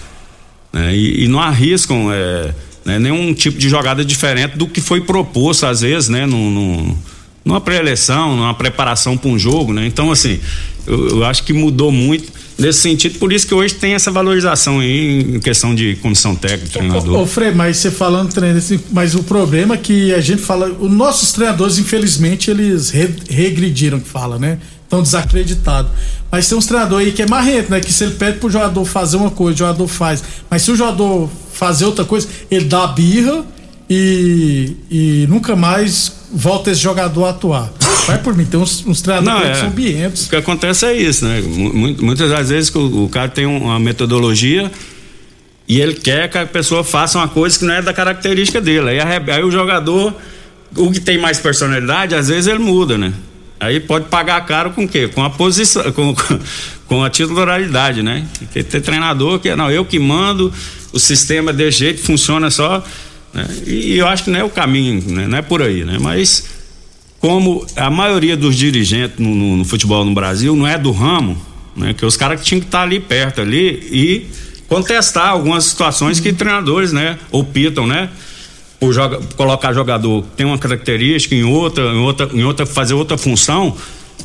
Né? 0.74 0.94
E, 0.94 1.24
e, 1.24 1.28
não 1.30 1.40
arriscam 1.40 2.12
é, 2.12 2.54
né? 2.84 3.00
nenhum 3.00 3.34
tipo 3.34 3.58
de 3.58 3.70
jogada 3.70 4.04
diferente 4.04 4.58
do 4.58 4.68
que 4.68 4.82
foi 4.82 5.00
proposto, 5.00 5.66
às 5.66 5.80
vezes, 5.80 6.10
né? 6.10 6.26
No, 6.26 6.52
no, 6.52 6.98
numa 7.46 7.62
pré-eleição, 7.62 8.36
numa 8.36 8.54
preparação 8.54 9.18
para 9.18 9.30
um 9.30 9.40
jogo. 9.40 9.72
Né? 9.72 9.86
Então, 9.86 10.12
assim, 10.12 10.42
eu, 10.86 11.08
eu 11.10 11.26
acho 11.26 11.44
que 11.44 11.54
mudou 11.54 11.90
muito 11.90 12.42
nesse 12.60 12.80
sentido, 12.80 13.18
por 13.18 13.34
isso 13.34 13.48
que 13.48 13.56
hoje 13.56 13.74
tem 13.74 13.94
essa 13.94 14.12
valorização 14.12 14.82
aí 14.82 15.22
em 15.22 15.40
questão 15.40 15.74
de 15.74 15.96
comissão 15.96 16.36
técnica, 16.36 16.80
treinador. 16.80 17.20
Ô, 17.20 17.24
ô 17.24 17.26
Frei, 17.26 17.52
mas 17.52 17.78
você 17.78 17.90
falando 17.90 18.32
treinador, 18.32 18.80
mas 18.92 19.16
o 19.16 19.24
problema 19.24 19.74
é 19.74 19.78
que 19.78 20.14
a 20.14 20.22
gente 20.22 20.42
fala, 20.44 20.68
os 20.68 20.92
nossos 20.92 21.32
treinadores, 21.32 21.80
infelizmente, 21.80 22.52
eles 22.52 22.90
re, 22.92 23.10
regrediram, 23.30 24.00
que 24.00 24.08
fala, 24.08 24.38
né? 24.38 24.60
Estão 24.92 25.02
desacreditados. 25.02 25.90
Mas 26.30 26.50
tem 26.50 26.58
uns 26.58 26.66
treinadores 26.66 27.08
aí 27.08 27.14
que 27.14 27.22
é 27.22 27.26
marrento, 27.26 27.72
né? 27.72 27.80
Que 27.80 27.94
se 27.94 28.04
ele 28.04 28.16
pede 28.16 28.40
pro 28.40 28.50
jogador 28.50 28.84
fazer 28.84 29.16
uma 29.16 29.32
coisa, 29.32 29.56
o 29.56 29.58
jogador 29.60 29.88
faz. 29.88 30.22
Mas 30.50 30.64
se 30.64 30.72
o 30.72 30.76
jogador 30.76 31.30
fazer 31.54 31.86
outra 31.86 32.04
coisa, 32.04 32.28
ele 32.52 32.66
dá 32.66 32.88
birra 32.88 33.46
e, 33.90 34.76
e 34.92 35.26
nunca 35.30 35.56
mais 35.56 36.12
volta 36.34 36.72
esse 36.72 36.82
jogador 36.82 37.24
a 37.24 37.30
atuar. 37.30 37.72
Vai 38.06 38.18
por 38.18 38.36
mim, 38.36 38.44
tem 38.44 38.60
uns, 38.60 38.86
uns 38.86 39.02
treinadores 39.02 39.48
é, 39.48 39.52
que 39.54 39.60
são. 39.60 39.70
O 40.28 40.30
que 40.30 40.36
acontece 40.36 40.86
é 40.86 40.94
isso, 40.94 41.24
né? 41.26 41.42
Muitas 41.42 42.30
das 42.30 42.50
vezes 42.50 42.76
o, 42.76 43.06
o 43.06 43.08
cara 43.08 43.30
tem 43.30 43.46
uma 43.46 43.80
metodologia 43.80 44.70
e 45.70 45.80
ele 45.80 45.94
quer 45.94 46.30
que 46.30 46.38
a 46.38 46.46
pessoa 46.46 46.84
faça 46.84 47.18
uma 47.18 47.30
coisa 47.30 47.58
que 47.58 47.64
não 47.64 47.76
é 47.76 47.82
da 47.82 47.94
característica 47.94 48.60
dele. 48.60 48.90
Aí, 48.90 49.00
aí 49.00 49.42
o 49.42 49.50
jogador, 49.50 50.14
o 50.76 50.92
que 50.92 51.00
tem 51.00 51.18
mais 51.18 51.40
personalidade, 51.40 52.14
às 52.14 52.28
vezes 52.28 52.48
ele 52.48 52.60
muda, 52.60 52.98
né? 52.98 53.14
Aí 53.62 53.80
pode 53.80 54.06
pagar 54.06 54.44
caro 54.48 54.72
com 54.72 54.86
o 54.86 54.88
quê? 54.88 55.08
Com 55.08 55.24
a 55.24 55.30
posição, 55.30 55.92
com, 55.92 56.16
com 56.88 57.04
a 57.04 57.12
titularidade, 57.12 58.02
né? 58.02 58.26
Porque 58.40 58.64
ter 58.64 58.82
treinador 58.82 59.40
que 59.40 59.56
não, 59.56 59.70
eu 59.70 59.86
que 59.86 60.00
mando, 60.00 60.52
o 60.92 61.00
sistema 61.00 61.54
de 61.54 61.70
jeito 61.70 62.02
funciona 62.02 62.50
só. 62.50 62.84
Né? 63.32 63.48
E, 63.68 63.94
e, 63.94 63.98
eu 64.00 64.08
acho 64.08 64.24
que 64.24 64.32
não 64.32 64.40
é 64.40 64.44
o 64.44 64.50
caminho, 64.50 65.04
né? 65.12 65.28
não 65.28 65.38
é 65.38 65.44
por 65.44 65.62
aí, 65.62 65.86
né? 65.86 66.00
Mas 66.02 66.44
como 67.20 67.64
a 67.76 67.92
maioria 67.92 68.36
dos 68.36 68.56
dirigentes 68.56 69.20
no, 69.20 69.36
no, 69.36 69.58
no 69.58 69.64
futebol 69.64 70.04
no 70.04 70.14
Brasil 70.16 70.56
não 70.56 70.66
é 70.66 70.76
do 70.76 70.92
ramo, 70.92 71.40
né? 71.76 71.94
Que 71.94 72.04
os 72.04 72.18
caras 72.18 72.44
tinham 72.44 72.62
que 72.62 72.66
estar 72.66 72.82
ali 72.82 73.00
perto 73.00 73.42
ali 73.42 73.88
e 73.92 74.26
contestar 74.68 75.28
algumas 75.28 75.66
situações 75.66 76.20
que 76.20 76.34
treinadores, 76.34 76.92
né? 76.92 77.20
Optam, 77.32 77.86
né? 77.86 78.10
Joga, 78.90 79.20
colocar 79.36 79.74
jogador 79.74 80.24
tem 80.36 80.46
uma 80.46 80.58
característica 80.58 81.36
em 81.36 81.44
outra, 81.44 81.84
em 81.84 82.00
outra, 82.00 82.30
em 82.34 82.44
outra 82.44 82.66
fazer 82.66 82.94
outra 82.94 83.18
função. 83.18 83.76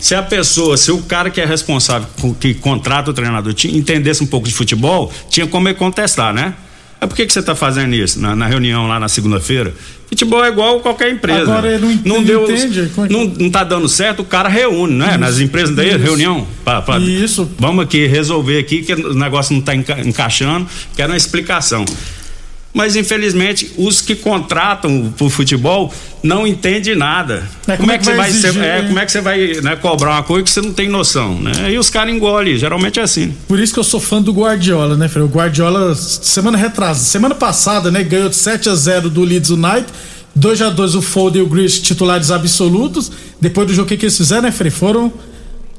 Se 0.01 0.15
a 0.15 0.23
pessoa, 0.23 0.77
se 0.77 0.91
o 0.91 1.03
cara 1.03 1.31
que 1.31 1.41
é 1.41 1.45
responsável, 1.45 2.07
que 2.39 2.55
contrata 2.55 3.11
o 3.11 3.15
treinador, 3.15 3.55
entendesse 3.67 4.23
um 4.23 4.27
pouco 4.27 4.47
de 4.47 4.55
futebol, 4.55 5.13
tinha 5.29 5.47
como 5.47 5.69
ele 5.69 5.75
contestar, 5.75 6.33
né? 6.33 6.55
É 7.01 7.07
por 7.07 7.15
que, 7.15 7.27
que 7.27 7.33
você 7.33 7.41
está 7.41 7.55
fazendo 7.55 7.95
isso 7.95 8.19
na, 8.19 8.35
na, 8.35 8.47
reunião 8.47 8.87
lá 8.89 8.99
na 8.99 9.09
segunda-feira? 9.09 9.75
Futebol 10.09 10.43
é 10.43 10.49
igual 10.49 10.81
qualquer 10.81 11.11
empresa. 11.11 11.43
Agora 11.43 11.69
ele 11.69 11.85
não, 11.85 11.93
entende, 11.93 12.09
não 12.09 12.23
deu, 12.23 12.51
entende. 12.51 12.81
É 12.81 13.09
não, 13.11 13.25
não 13.27 13.51
tá 13.51 13.65
dando 13.65 13.87
certo, 13.89 14.21
o 14.21 14.25
cara 14.25 14.49
reúne, 14.49 14.95
né? 14.95 15.11
Isso, 15.11 15.19
Nas 15.19 15.39
empresas 15.41 15.77
daí, 15.77 15.91
isso. 15.91 15.99
reunião. 15.99 16.47
Pra, 16.65 16.81
pra, 16.81 16.99
isso. 16.99 17.51
Vamos 17.59 17.85
aqui 17.85 18.07
resolver 18.07 18.59
aqui 18.59 18.83
que 18.83 18.95
o 18.95 19.13
negócio 19.13 19.53
não 19.53 19.61
está 19.61 19.75
enca, 19.75 20.01
encaixando, 20.01 20.67
quero 20.97 21.13
uma 21.13 21.19
explicação. 21.19 21.85
Mas 22.77 22.95
infelizmente 22.95 23.73
os 23.79 24.03
que 24.03 24.15
contratam 24.15 25.11
pro 25.17 25.31
futebol 25.31 25.91
não 26.23 26.47
entendem 26.47 26.95
nada. 26.95 27.43
É, 27.67 27.75
como, 27.75 27.91
é 27.91 27.97
que 27.97 28.05
você 28.05 28.15
vai, 28.15 28.29
exigir, 28.29 28.53
ser- 28.53 28.59
é, 28.59 28.83
né? 28.83 28.87
como 28.87 28.99
é 28.99 29.07
que 29.07 29.13
você 29.13 29.21
vai 29.23 29.55
né, 29.63 29.77
cobrar 29.77 30.11
uma 30.11 30.23
coisa 30.23 30.45
que 30.45 30.51
você 30.51 30.61
não 30.61 30.75
tem 30.75 30.87
noção, 30.87 31.41
né? 31.41 31.73
E 31.73 31.79
os 31.79 31.89
caras 31.89 32.15
engolem, 32.15 32.59
geralmente 32.59 33.01
é 33.01 33.03
assim. 33.03 33.35
Por 33.49 33.59
isso 33.59 33.73
que 33.73 33.81
eu 33.81 33.85
sou 33.85 33.99
fã 33.99 34.21
do 34.21 34.31
Guardiola, 34.31 34.95
né, 34.95 35.09
Fred? 35.09 35.25
O 35.25 35.31
Guardiola, 35.31 35.95
semana 35.95 36.59
retrasada, 36.59 37.07
semana 37.07 37.35
passada, 37.35 37.91
né, 37.91 38.05
ganhou 38.05 38.29
de 38.29 38.37
7 38.37 38.69
a 38.69 38.75
0 38.75 39.09
do 39.09 39.23
Leeds 39.23 39.49
United. 39.49 39.87
2 40.35 40.61
a 40.61 40.69
2 40.69 40.97
o 40.97 41.01
Foden 41.01 41.41
e 41.41 41.45
o 41.47 41.49
Grealish 41.49 41.81
titulares 41.81 42.31
absolutos. 42.31 43.11
Depois 43.41 43.67
do 43.69 43.73
jogo, 43.73 43.87
o 43.87 43.89
que, 43.89 43.97
que 43.97 44.05
eles 44.05 44.19
fizeram, 44.19 44.43
né, 44.43 44.53
Fred? 44.53 44.71
Foram 44.77 45.11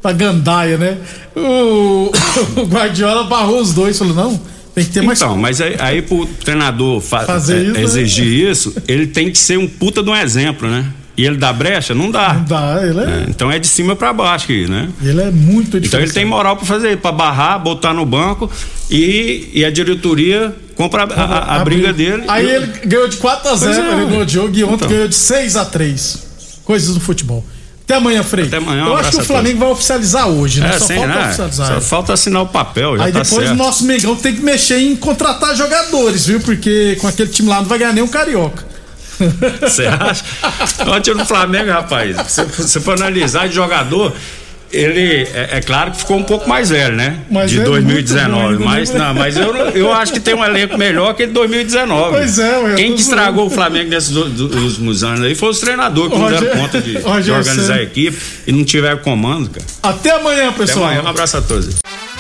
pra 0.02 0.14
Gandaia, 0.14 0.80
né? 0.80 0.98
O, 1.36 2.12
o 2.60 2.66
Guardiola 2.66 3.26
barrou 3.26 3.62
os 3.62 3.72
dois, 3.72 4.00
falou: 4.00 4.16
não, 4.16 4.42
tem 4.78 4.86
que 4.86 4.92
ter 4.92 5.02
mais. 5.02 5.20
Então, 5.20 5.36
mas 5.38 5.60
aí, 5.60 5.76
aí 5.80 6.02
pro 6.02 6.26
treinador 6.26 7.02
fa- 7.02 7.26
Fazer 7.26 7.58
é, 7.58 7.62
isso, 7.64 7.74
né? 7.74 7.82
exigir 7.84 8.50
isso, 8.50 8.76
ele 8.88 9.08
tem 9.08 9.32
que 9.32 9.38
ser 9.38 9.58
um 9.58 9.68
puta 9.68 10.04
de 10.04 10.10
um 10.10 10.16
exemplo, 10.16 10.70
né? 10.70 10.86
E 11.18 11.26
ele 11.26 11.36
dá 11.38 11.52
brecha? 11.52 11.96
Não 11.96 12.12
dá. 12.12 12.36
Não 12.36 12.44
dá, 12.44 12.80
ele 12.88 13.00
é, 13.00 13.04
É, 13.04 13.26
então 13.28 13.52
é 13.52 13.58
de 13.58 13.66
cima 13.66 13.96
pra 13.96 14.14
baixo 14.14 14.46
aqui, 14.46 14.68
né? 14.70 14.88
ele 15.02 15.20
é 15.20 15.32
muito 15.32 15.76
Então 15.80 16.00
ele 16.00 16.12
tem 16.12 16.24
moral 16.24 16.56
pra 16.56 16.66
fazer, 16.66 16.96
pra 16.98 17.12
barrar, 17.12 17.58
botar 17.58 17.92
no 17.92 18.06
banco 18.06 18.52
e, 18.90 19.50
e 19.52 19.66
a 19.66 19.72
diretoria 19.72 20.56
compra 20.76 21.06
a, 21.06 21.24
a- 21.24 21.56
a 21.56 21.64
briga 21.64 21.92
dele. 21.92 22.24
Aí 22.28 22.48
ele 22.48 22.68
ganhou 22.86 23.08
de 23.08 23.18
4 23.18 23.50
a 23.50 23.56
0 23.56 23.74
Pois 23.74 23.78
é. 23.78 23.92
ele 24.02 24.06
ganhou 24.12 24.24
o 24.26 24.30
jogo 24.30 24.56
e 24.56 24.64
ontem 24.64 24.76
Então. 24.76 24.90
ganhou 24.90 25.08
de 25.08 25.16
6 25.16 25.56
a 25.56 25.66
3 25.66 26.28
Coisas 26.64 26.94
do 26.94 27.00
futebol. 27.00 27.44
Até 27.88 27.96
amanhã, 27.96 28.22
Frei. 28.22 28.48
Até 28.48 28.58
amanhã, 28.58 28.84
um 28.84 28.88
Eu 28.88 28.98
acho 28.98 29.12
que 29.12 29.18
o 29.18 29.24
Flamengo 29.24 29.60
vai 29.60 29.70
oficializar 29.70 30.28
hoje, 30.28 30.60
né? 30.60 30.76
É, 30.76 30.78
Só 30.78 30.88
sim, 30.88 30.96
falta 30.96 31.08
né? 31.08 31.26
oficializar. 31.26 31.68
Só 31.68 31.82
falta 31.82 32.14
assinar 32.14 32.42
o 32.42 32.48
papel, 32.48 32.98
já 32.98 33.06
Aí 33.06 33.14
tá 33.14 33.22
depois 33.22 33.48
certo. 33.48 33.54
o 33.54 33.56
nosso 33.56 33.86
Mengão 33.86 34.14
tem 34.18 34.36
que 34.36 34.42
mexer 34.42 34.80
em 34.80 34.94
contratar 34.94 35.56
jogadores, 35.56 36.26
viu? 36.26 36.42
Porque 36.42 36.98
com 37.00 37.08
aquele 37.08 37.30
time 37.30 37.48
lá 37.48 37.62
não 37.62 37.66
vai 37.66 37.80
ganhar 37.80 37.94
nem 37.94 38.04
um 38.04 38.08
carioca. 38.10 38.66
Você 39.62 39.86
acha? 39.88 40.22
Ontem 40.86 41.14
no 41.16 41.26
Flamengo, 41.26 41.72
rapaz, 41.72 42.18
se 42.28 42.44
você 42.44 42.82
for 42.82 42.96
analisar 42.96 43.48
de 43.48 43.56
jogador, 43.56 44.14
ele 44.72 45.28
é, 45.34 45.58
é 45.58 45.62
claro 45.62 45.92
que 45.92 45.98
ficou 45.98 46.18
um 46.18 46.24
pouco 46.24 46.48
mais 46.48 46.70
velho, 46.70 46.96
né? 46.96 47.20
Mas 47.30 47.50
de 47.52 47.58
é 47.58 47.60
muito 47.60 47.72
2019. 47.72 48.58
bom, 48.58 48.66
mas 48.66 48.90
né? 48.92 49.00
não, 49.00 49.14
mas 49.14 49.38
eu, 49.38 49.56
eu 49.56 49.94
acho 49.94 50.14
que 50.14 50.20
tem 50.20 50.34
um 50.36 50.44
elenco 50.44 50.78
melhor 50.78 51.14
que 51.14 51.26
de 51.26 51.34
2019. 51.34 52.12
Pois 52.12 52.40
é, 52.40 52.76
Quem 52.76 52.94
que 52.94 53.02
estragou 53.02 53.48
o 53.48 53.50
Flamengo 53.50 53.90
nesses 53.90 54.16
últimos 54.16 55.04
anos 55.04 55.22
aí 55.22 55.36
foi 55.36 55.50
os 55.50 55.60
treinadores 55.60 56.12
que 56.12 56.18
não 56.20 56.30
deram 56.30 56.58
conta 56.58 56.82
de, 56.82 56.98
de 57.24 57.32
organizar 57.32 57.76
a 57.76 57.82
equipe 57.84 58.18
e 58.46 58.52
não 58.52 58.64
tiveram 58.64 58.98
comando, 59.00 59.50
cara. 59.50 59.66
Até 59.84 60.12
amanhã, 60.12 60.50
Até 60.50 60.58
pessoal. 60.58 60.86
amanhã, 60.86 61.04
um 61.04 61.08
abraço 61.08 61.38
a 61.38 61.42
todos. 61.42 61.76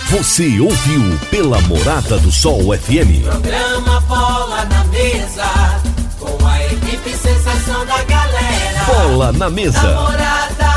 Você 0.09 0.57
ouviu 0.59 1.19
pela 1.29 1.59
Morada 1.61 2.17
do 2.19 2.31
Sol 2.31 2.73
FM. 2.77 3.23
Programa 3.23 3.99
Bola 4.01 4.65
na 4.65 4.83
Mesa, 4.85 5.81
com 6.17 6.45
a 6.47 6.63
equipe 6.65 7.09
sensação 7.09 7.85
da 7.85 8.01
galera. 8.03 8.85
Bola 8.85 9.31
na 9.33 9.49
mesa. 9.49 9.81
Namorada 9.81 10.37
FM. 10.63 10.76